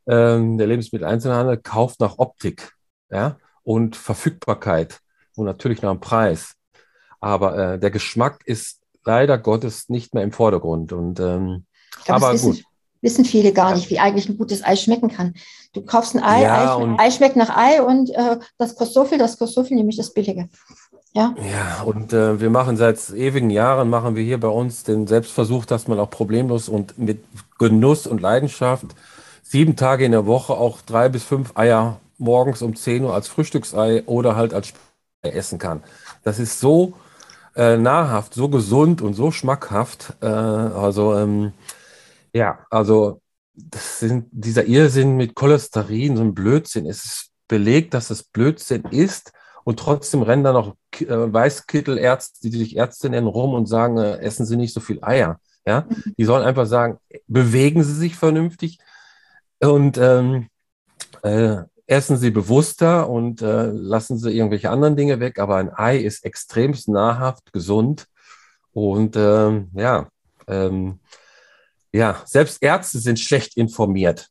ähm, 0.07 0.57
der 0.57 0.67
Lebensmitteleinzelhandel 0.67 1.59
kauft 1.59 2.01
nach 2.01 2.19
Optik 2.19 2.73
ja, 3.11 3.39
und 3.63 3.97
Verfügbarkeit 3.97 5.01
und 5.37 5.47
natürlich 5.47 5.83
nach 5.83 5.93
dem 5.93 6.01
Preis. 6.01 6.55
Aber 7.21 7.75
äh, 7.75 7.79
der 7.79 7.91
Geschmack 7.91 8.43
ist 8.47 8.81
leider 9.05 9.39
Gottes 9.39 9.89
nicht 9.89 10.15
mehr 10.15 10.23
im 10.23 10.33
Vordergrund. 10.33 10.93
Und, 10.93 11.21
ähm, 11.21 11.67
glaub, 12.05 12.23
aber 12.23 12.39
gut. 12.39 12.63
Wissen 13.01 13.25
viele 13.25 13.53
gar 13.53 13.75
nicht, 13.75 13.91
wie 13.91 13.99
eigentlich 13.99 14.29
ein 14.29 14.39
gutes 14.39 14.65
Ei 14.65 14.77
schmecken 14.77 15.09
kann. 15.09 15.35
Du 15.73 15.83
kaufst 15.83 16.17
ein 16.17 16.23
Ei, 16.23 16.43
ja, 16.43 16.77
Ei, 16.77 16.97
Ei, 16.99 17.11
schmeckt 17.11 17.37
nach 17.37 17.57
Ei 17.57 17.83
und 17.83 18.11
äh, 18.11 18.39
das 18.57 18.75
kostet 18.75 18.95
so 18.95 19.05
viel, 19.05 19.19
das 19.19 19.39
kostet 19.39 19.55
so 19.55 19.65
viel, 19.65 19.77
nämlich 19.77 19.97
das 19.97 20.13
Billige. 20.13 20.49
Ja, 21.13 21.35
ja 21.53 21.83
und 21.85 22.13
äh, 22.13 22.41
wir 22.41 22.51
machen 22.51 22.77
seit 22.77 23.11
ewigen 23.11 23.51
Jahren, 23.51 23.89
machen 23.91 24.17
wir 24.17 24.23
hier 24.23 24.41
bei 24.41 24.49
uns 24.49 24.85
den 24.85 25.07
Selbstversuch, 25.07 25.65
dass 25.65 25.89
man 25.89 25.99
auch 25.99 26.11
problemlos 26.11 26.69
und 26.69 26.99
mit 26.99 27.25
Genuss 27.59 28.07
und 28.07 28.21
Leidenschaft 28.21 28.87
sieben 29.43 29.77
Tage 29.77 30.05
in 30.05 30.13
der 30.13 30.27
Woche 30.27 30.55
auch 30.55 30.83
drei 30.83 31.09
bis 31.09 31.25
fünf 31.25 31.57
Eier 31.57 32.01
morgens 32.19 32.63
um 32.63 32.77
10 32.77 33.05
Uhr 33.05 33.15
als 33.15 33.29
Frühstücksei 33.29 34.03
oder 34.07 34.37
halt 34.37 34.53
als 34.53 34.73
Ei 35.23 35.31
essen 35.31 35.59
kann. 35.59 35.83
Das 36.23 36.39
ist 36.39 36.61
so 36.61 36.93
äh, 37.57 37.77
nahrhaft, 37.77 38.35
so 38.35 38.49
gesund 38.49 39.01
und 39.03 39.15
so 39.15 39.31
schmackhaft. 39.31 40.15
Äh, 40.21 40.27
also 40.27 41.17
ähm, 41.17 41.53
ja, 42.39 42.67
also 42.71 43.21
das 43.55 43.99
sind 43.99 44.29
dieser 44.31 44.65
Irrsinn 44.65 45.17
mit 45.17 45.35
Cholesterin, 45.35 46.17
so 46.17 46.23
ein 46.23 46.35
Blödsinn. 46.35 46.87
Es 46.87 47.05
ist 47.05 47.31
belegt, 47.49 47.95
dass 47.95 48.11
es 48.11 48.23
Blödsinn 48.23 48.85
ist, 48.85 49.33
und 49.69 49.79
trotzdem 49.79 50.23
rennen 50.23 50.45
da 50.45 50.55
noch 50.55 50.77
äh, 50.99 51.05
Weißkittelärzte, 51.09 52.49
die 52.49 52.57
sich 52.57 52.75
Ärzte 52.75 53.11
nennen, 53.11 53.27
rum 53.27 53.53
und 53.53 53.67
sagen, 53.67 53.99
äh, 53.99 54.17
essen 54.21 54.47
Sie 54.47 54.57
nicht 54.57 54.73
so 54.73 54.81
viel 54.81 54.99
Eier. 55.03 55.41
Ja? 55.67 55.85
Mhm. 55.87 56.15
Die 56.17 56.25
sollen 56.25 56.43
einfach 56.43 56.65
sagen, 56.65 56.97
bewegen 57.27 57.85
Sie 57.85 57.93
sich 57.93 58.17
vernünftig 58.17 58.79
und 59.61 59.99
ähm, 59.99 60.49
äh, 61.23 61.65
essen 61.87 62.17
Sie 62.17 62.31
bewusster 62.31 63.11
und 63.11 63.43
äh, 63.43 63.67
lassen 63.67 64.17
Sie 64.17 64.31
irgendwelche 64.31 64.71
anderen 64.71 64.97
Dinge 64.97 65.21
weg. 65.21 65.39
Aber 65.39 65.57
ein 65.57 65.71
Ei 65.71 65.99
ist 65.99 66.25
extremst 66.25 66.89
nahrhaft, 66.89 67.53
gesund 67.53 68.07
und 68.73 69.17
ähm, 69.17 69.69
ja, 69.75 70.09
ähm, 70.47 70.99
ja, 71.99 72.23
selbst 72.25 72.63
Ärzte 72.63 73.01
sind 73.01 73.19
schlecht 73.19 73.57
informiert. 73.57 74.29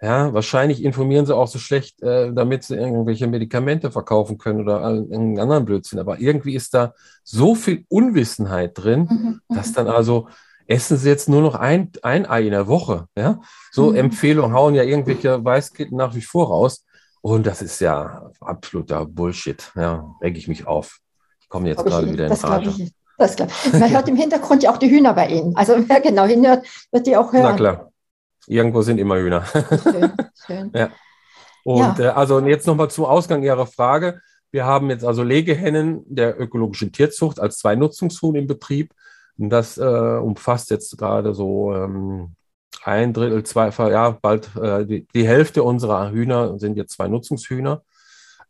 Ja, 0.00 0.32
wahrscheinlich 0.32 0.82
informieren 0.82 1.26
sie 1.26 1.36
auch 1.36 1.48
so 1.48 1.58
schlecht, 1.58 2.02
äh, 2.02 2.32
damit 2.32 2.64
sie 2.64 2.76
irgendwelche 2.76 3.26
Medikamente 3.26 3.90
verkaufen 3.90 4.38
können 4.38 4.60
oder 4.60 4.80
irgendeinen 4.80 5.38
anderen 5.38 5.64
Blödsinn. 5.66 5.98
Aber 5.98 6.18
irgendwie 6.18 6.54
ist 6.54 6.72
da 6.72 6.94
so 7.22 7.54
viel 7.54 7.84
Unwissenheit 7.88 8.72
drin, 8.74 9.00
mhm, 9.00 9.40
mhm. 9.48 9.54
dass 9.54 9.72
dann 9.72 9.86
also 9.86 10.28
essen 10.66 10.96
sie 10.96 11.10
jetzt 11.10 11.28
nur 11.28 11.42
noch 11.42 11.54
ein, 11.54 11.92
ein 12.02 12.26
Ei 12.26 12.44
in 12.44 12.52
der 12.52 12.68
Woche. 12.68 13.06
Ja, 13.16 13.40
so 13.70 13.90
mhm. 13.90 13.96
Empfehlungen 13.96 14.54
hauen 14.54 14.74
ja 14.74 14.82
irgendwelche 14.82 15.44
Weißkitten 15.44 15.96
nach 15.96 16.14
wie 16.14 16.22
vor 16.22 16.48
raus. 16.48 16.84
Und 17.20 17.46
das 17.46 17.60
ist 17.60 17.80
ja 17.80 18.30
absoluter 18.40 19.04
Bullshit. 19.04 19.72
Ja, 19.76 20.10
reg 20.22 20.36
ich 20.38 20.48
mich 20.48 20.66
auf. 20.66 21.00
komme 21.48 21.68
jetzt 21.68 21.84
gerade 21.84 22.10
wieder 22.10 22.26
in 22.26 22.32
Rage. 22.32 22.70
Ich, 22.78 22.92
das 23.18 23.36
klar. 23.36 23.48
Man 23.72 23.90
hört 23.90 24.08
im 24.08 24.16
Hintergrund 24.16 24.62
ja 24.62 24.72
auch 24.72 24.78
die 24.78 24.90
Hühner 24.90 25.14
bei 25.14 25.28
Ihnen. 25.28 25.56
Also 25.56 25.76
wer 25.86 26.00
genau 26.00 26.24
hinhört, 26.24 26.66
wird 26.90 27.06
die 27.06 27.16
auch 27.16 27.32
hören. 27.32 27.42
Na 27.42 27.52
klar. 27.54 27.90
Irgendwo 28.46 28.82
sind 28.82 28.98
immer 28.98 29.16
Hühner. 29.16 29.44
Schön, 29.46 30.12
schön. 30.46 30.70
ja. 30.74 30.90
Und 31.64 31.98
ja. 31.98 31.98
Äh, 31.98 32.08
also 32.08 32.40
jetzt 32.40 32.66
nochmal 32.66 32.90
zum 32.90 33.06
Ausgang 33.06 33.42
Ihrer 33.42 33.66
Frage. 33.66 34.20
Wir 34.50 34.66
haben 34.66 34.90
jetzt 34.90 35.04
also 35.04 35.22
Legehennen 35.22 36.02
der 36.06 36.40
ökologischen 36.40 36.92
Tierzucht 36.92 37.40
als 37.40 37.58
zwei 37.58 37.74
Nutzungshuhn 37.74 38.36
im 38.36 38.46
Betrieb. 38.46 38.92
Und 39.36 39.50
das 39.50 39.78
äh, 39.78 39.82
umfasst 39.82 40.70
jetzt 40.70 40.96
gerade 40.96 41.34
so 41.34 41.74
ähm, 41.74 42.36
ein 42.84 43.12
Drittel, 43.12 43.42
zwei, 43.44 43.70
ja, 43.90 44.10
bald 44.10 44.54
äh, 44.56 44.86
die, 44.86 45.06
die, 45.12 45.26
Hälfte 45.26 45.62
unserer 45.62 46.10
Hühner 46.10 46.58
sind 46.58 46.76
jetzt 46.76 46.92
zwei 46.92 47.08
Nutzungshühner. 47.08 47.82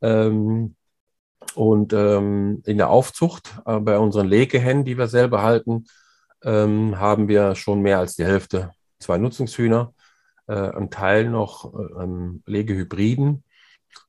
Ähm, 0.02 0.74
und 1.54 1.92
ähm, 1.92 2.62
in 2.66 2.78
der 2.78 2.90
Aufzucht 2.90 3.58
äh, 3.66 3.78
bei 3.78 3.98
unseren 3.98 4.28
Legehennen, 4.28 4.84
die 4.84 4.98
wir 4.98 5.08
selber 5.08 5.42
halten, 5.42 5.86
ähm, 6.42 6.98
haben 6.98 7.28
wir 7.28 7.54
schon 7.54 7.80
mehr 7.80 7.98
als 7.98 8.16
die 8.16 8.24
Hälfte 8.24 8.72
zwei 8.98 9.18
Nutzungshühner, 9.18 9.92
äh, 10.46 10.54
ein 10.54 10.90
Teil 10.90 11.28
noch 11.28 11.74
äh, 11.74 12.02
ähm, 12.02 12.42
Legehybriden. 12.46 13.44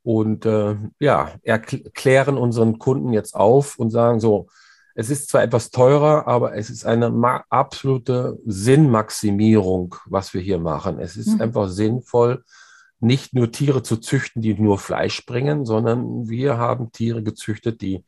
Und 0.03 0.45
äh, 0.45 0.77
ja, 0.99 1.31
erklären 1.43 2.37
unseren 2.37 2.79
Kunden 2.79 3.13
jetzt 3.13 3.35
auf 3.35 3.77
und 3.77 3.91
sagen 3.91 4.19
so, 4.19 4.47
es 4.95 5.09
ist 5.09 5.29
zwar 5.29 5.43
etwas 5.43 5.71
teurer, 5.71 6.25
aber 6.27 6.55
es 6.55 6.69
ist 6.69 6.85
eine 6.85 7.11
absolute 7.49 8.39
Sinnmaximierung, 8.45 9.95
was 10.05 10.33
wir 10.33 10.41
hier 10.41 10.57
machen. 10.57 10.99
Es 10.99 11.17
ist 11.17 11.35
mhm. 11.35 11.41
einfach 11.41 11.67
sinnvoll, 11.67 12.43
nicht 12.99 13.33
nur 13.33 13.51
Tiere 13.51 13.83
zu 13.83 13.97
züchten, 13.97 14.41
die 14.41 14.53
nur 14.55 14.79
Fleisch 14.79 15.25
bringen, 15.25 15.65
sondern 15.65 16.27
wir 16.29 16.57
haben 16.57 16.91
Tiere 16.91 17.23
gezüchtet, 17.23 17.81
die 17.81 18.03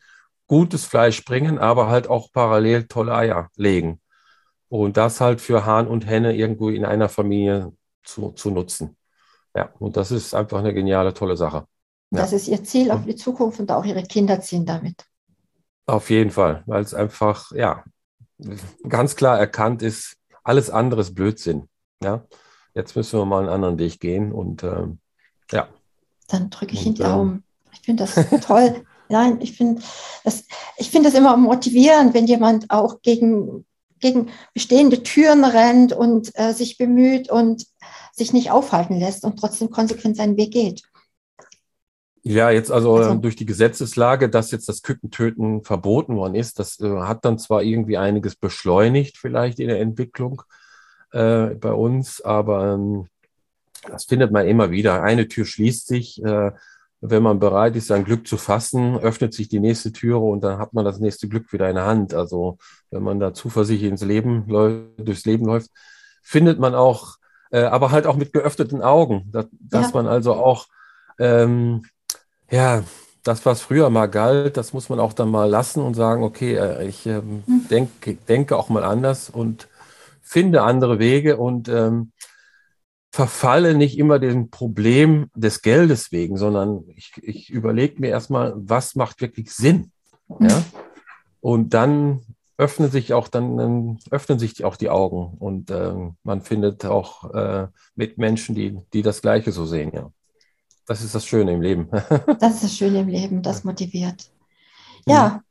gutes 0.47 0.85
Fleisch 0.85 1.23
bringen, 1.25 1.59
aber 1.59 1.87
halt 1.87 2.09
auch 2.09 2.31
parallel 2.31 2.87
tolle 2.87 3.13
Eier 3.13 3.49
legen. 3.55 4.01
Und 4.69 4.97
das 4.97 5.21
halt 5.21 5.41
für 5.41 5.65
Hahn 5.65 5.87
und 5.87 6.05
Henne 6.05 6.35
irgendwo 6.35 6.69
in 6.69 6.85
einer 6.85 7.09
Familie 7.09 7.73
zu, 8.03 8.31
zu 8.31 8.49
nutzen. 8.49 8.97
Ja, 9.55 9.69
und 9.79 9.97
das 9.97 10.11
ist 10.11 10.33
einfach 10.33 10.59
eine 10.59 10.73
geniale, 10.73 11.13
tolle 11.13 11.37
Sache. 11.37 11.65
Ja. 12.11 12.21
Das 12.21 12.33
ist 12.33 12.47
Ihr 12.47 12.63
Ziel 12.63 12.91
auf 12.91 13.05
die 13.05 13.15
Zukunft 13.15 13.59
und 13.59 13.71
auch 13.71 13.83
Ihre 13.85 14.03
Kinder 14.03 14.39
ziehen 14.39 14.65
damit. 14.65 15.05
Auf 15.85 16.09
jeden 16.09 16.31
Fall, 16.31 16.63
weil 16.65 16.83
es 16.83 16.93
einfach, 16.93 17.51
ja, 17.51 17.83
ganz 18.87 19.15
klar 19.15 19.39
erkannt 19.39 19.81
ist, 19.81 20.17
alles 20.43 20.69
andere 20.69 21.01
ist 21.01 21.15
Blödsinn. 21.15 21.69
Ja, 22.03 22.25
jetzt 22.77 22.95
müssen 22.95 23.19
wir 23.19 23.25
mal 23.25 23.39
einen 23.39 23.49
anderen 23.49 23.79
Weg 23.79 23.99
gehen 23.99 24.31
und 24.31 24.63
ähm, 24.63 24.99
ja. 25.51 25.67
Dann 26.27 26.49
drücke 26.49 26.73
ich 26.73 26.85
und, 26.85 26.99
Daumen. 26.99 27.31
Ähm, 27.31 27.43
ich 27.73 27.79
finde 27.81 28.05
das 28.05 28.45
toll. 28.45 28.83
Nein, 29.09 29.39
ich 29.41 29.55
finde 29.55 29.81
das, 30.23 30.45
ich 30.77 30.91
das 30.91 31.13
immer 31.13 31.35
motivierend, 31.37 32.13
wenn 32.13 32.27
jemand 32.27 32.69
auch 32.69 33.01
gegen, 33.01 33.65
gegen 33.99 34.29
bestehende 34.53 35.01
Türen 35.01 35.45
rennt 35.45 35.93
und 35.93 36.31
äh, 36.35 36.53
sich 36.53 36.77
bemüht 36.77 37.31
und 37.31 37.65
sich 38.11 38.33
nicht 38.33 38.51
aufhalten 38.51 38.99
lässt 38.99 39.23
und 39.23 39.39
trotzdem 39.39 39.69
konsequent 39.69 40.17
seinen 40.17 40.37
Weg 40.37 40.51
geht. 40.51 40.83
Ja, 42.23 42.49
jetzt 42.51 42.71
also, 42.71 42.95
also, 42.97 43.15
durch 43.15 43.37
die 43.37 43.45
Gesetzeslage, 43.45 44.29
dass 44.29 44.51
jetzt 44.51 44.67
das 44.67 44.81
Kückentöten 44.81 45.63
verboten 45.63 46.17
worden 46.17 46.35
ist, 46.35 46.59
das 46.59 46.77
äh, 46.81 46.99
hat 46.99 47.23
dann 47.23 47.39
zwar 47.39 47.63
irgendwie 47.63 47.97
einiges 47.97 48.35
beschleunigt 48.35 49.17
vielleicht 49.17 49.59
in 49.59 49.69
der 49.69 49.79
Entwicklung 49.79 50.41
äh, 51.11 51.47
bei 51.55 51.71
uns, 51.71 52.21
aber 52.21 52.73
ähm, 52.73 53.07
das 53.87 54.05
findet 54.05 54.31
man 54.31 54.47
immer 54.47 54.71
wieder. 54.71 55.03
Eine 55.03 55.27
Tür 55.27 55.45
schließt 55.45 55.87
sich, 55.87 56.23
äh, 56.23 56.51
wenn 56.99 57.23
man 57.23 57.39
bereit 57.39 57.75
ist, 57.75 57.87
sein 57.87 58.05
Glück 58.05 58.27
zu 58.27 58.37
fassen, 58.37 58.97
öffnet 58.97 59.33
sich 59.33 59.49
die 59.49 59.59
nächste 59.59 59.91
Türe 59.91 60.19
und 60.19 60.41
dann 60.43 60.57
hat 60.57 60.73
man 60.73 60.83
das 60.83 60.99
nächste 60.99 61.27
Glück 61.27 61.53
wieder 61.53 61.69
in 61.69 61.75
der 61.75 61.85
Hand. 61.85 62.13
Also 62.13 62.57
wenn 62.89 63.03
man 63.03 63.19
da 63.19 63.33
zuversichtlich 63.33 63.89
ins 63.89 64.03
Leben 64.03 64.47
durchs 64.47 65.25
Leben 65.25 65.45
läuft, 65.45 65.69
findet 66.23 66.59
man 66.59 66.73
auch, 66.73 67.17
äh, 67.51 67.63
aber 67.63 67.91
halt 67.91 68.07
auch 68.07 68.15
mit 68.15 68.33
geöffneten 68.33 68.81
Augen, 68.81 69.29
dass, 69.31 69.45
dass 69.51 69.93
man 69.93 70.07
also 70.07 70.33
auch 70.33 70.67
ähm, 71.19 71.85
ja, 72.49 72.83
das, 73.23 73.45
was 73.45 73.61
früher 73.61 73.89
mal 73.89 74.07
galt, 74.07 74.57
das 74.57 74.73
muss 74.73 74.89
man 74.89 74.99
auch 74.99 75.13
dann 75.13 75.29
mal 75.29 75.49
lassen 75.49 75.81
und 75.81 75.93
sagen, 75.93 76.23
okay, 76.23 76.55
äh, 76.55 76.87
ich 76.87 77.05
mhm. 77.05 77.43
denke, 77.69 78.15
denke 78.15 78.57
auch 78.57 78.69
mal 78.69 78.83
anders 78.83 79.29
und 79.29 79.67
finde 80.27 80.63
andere 80.63 80.99
Wege 80.99 81.37
und 81.37 81.69
ähm, 81.69 82.11
verfalle 83.11 83.75
nicht 83.75 83.97
immer 83.97 84.19
dem 84.19 84.49
Problem 84.49 85.31
des 85.35 85.61
Geldes 85.61 86.11
wegen, 86.11 86.37
sondern 86.37 86.83
ich, 86.95 87.13
ich 87.21 87.49
überlege 87.49 87.99
mir 87.99 88.09
erstmal, 88.09 88.53
was 88.55 88.95
macht 88.95 89.21
wirklich 89.21 89.51
Sinn. 89.51 89.91
Mhm. 90.27 90.49
Ja? 90.49 90.63
Und 91.41 91.73
dann 91.73 92.21
öffnen 92.57 92.91
sich 92.91 93.13
auch 93.13 93.27
dann, 93.27 93.99
öffnen 94.09 94.39
sich 94.39 94.65
auch 94.65 94.75
die 94.75 94.89
Augen 94.89 95.37
und 95.39 95.69
äh, 95.69 95.93
man 96.23 96.41
findet 96.41 96.85
auch 96.85 97.33
äh, 97.33 97.67
Mitmenschen, 97.95 98.55
die, 98.55 98.77
die 98.93 99.03
das 99.03 99.21
Gleiche 99.21 99.51
so 99.51 99.65
sehen, 99.65 99.91
ja. 99.93 100.11
Das 100.87 101.03
ist 101.03 101.13
das 101.13 101.25
Schöne 101.25 101.51
im 101.53 101.61
Leben. 101.61 101.89
das 102.39 102.55
ist 102.55 102.63
das 102.63 102.75
Schöne 102.75 103.01
im 103.01 103.09
Leben, 103.09 103.41
das 103.41 103.63
motiviert. 103.63 104.31
Ja, 105.05 105.41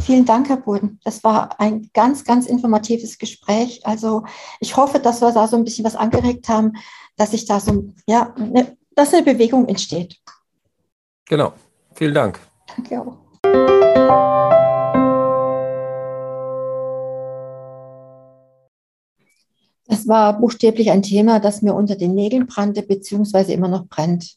vielen 0.00 0.24
Dank, 0.24 0.48
Herr 0.48 0.56
Boden. 0.58 1.00
Das 1.04 1.24
war 1.24 1.60
ein 1.60 1.90
ganz, 1.92 2.24
ganz 2.24 2.46
informatives 2.46 3.18
Gespräch. 3.18 3.84
Also 3.84 4.24
ich 4.60 4.76
hoffe, 4.76 4.98
dass 4.98 5.20
wir 5.20 5.32
da 5.32 5.48
so 5.48 5.56
ein 5.56 5.64
bisschen 5.64 5.84
was 5.84 5.96
angeregt 5.96 6.48
haben, 6.48 6.74
dass 7.16 7.32
sich 7.32 7.46
da 7.46 7.60
so, 7.60 7.88
ja, 8.06 8.34
eine, 8.34 8.76
dass 8.94 9.12
eine 9.12 9.22
Bewegung 9.22 9.68
entsteht. 9.68 10.20
Genau. 11.26 11.52
Vielen 11.94 12.14
Dank. 12.14 12.38
Danke 12.76 13.00
auch. 13.00 13.16
Das 19.88 20.06
war 20.08 20.38
buchstäblich 20.38 20.90
ein 20.90 21.02
Thema, 21.02 21.40
das 21.40 21.62
mir 21.62 21.74
unter 21.74 21.96
den 21.96 22.14
Nägeln 22.14 22.46
brannte, 22.46 22.82
beziehungsweise 22.82 23.52
immer 23.52 23.68
noch 23.68 23.86
brennt. 23.86 24.36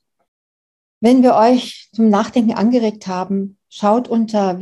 Wenn 1.02 1.24
wir 1.24 1.36
euch 1.36 1.90
zum 1.94 2.10
Nachdenken 2.10 2.54
angeregt 2.54 3.08
haben, 3.08 3.58
schaut 3.70 4.08
unter 4.08 4.60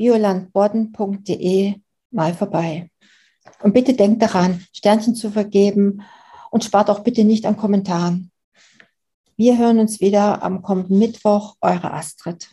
www.biolandbodden.de 0.00 1.74
mal 2.10 2.34
vorbei. 2.34 2.90
Und 3.62 3.74
bitte 3.74 3.94
denkt 3.94 4.22
daran, 4.22 4.64
Sternchen 4.72 5.14
zu 5.14 5.30
vergeben 5.30 6.02
und 6.50 6.64
spart 6.64 6.90
auch 6.90 7.00
bitte 7.00 7.24
nicht 7.24 7.46
an 7.46 7.56
Kommentaren. 7.56 8.30
Wir 9.36 9.58
hören 9.58 9.78
uns 9.78 10.00
wieder 10.00 10.42
am 10.42 10.62
kommenden 10.62 10.98
Mittwoch. 10.98 11.56
Eure 11.60 11.92
Astrid. 11.92 12.50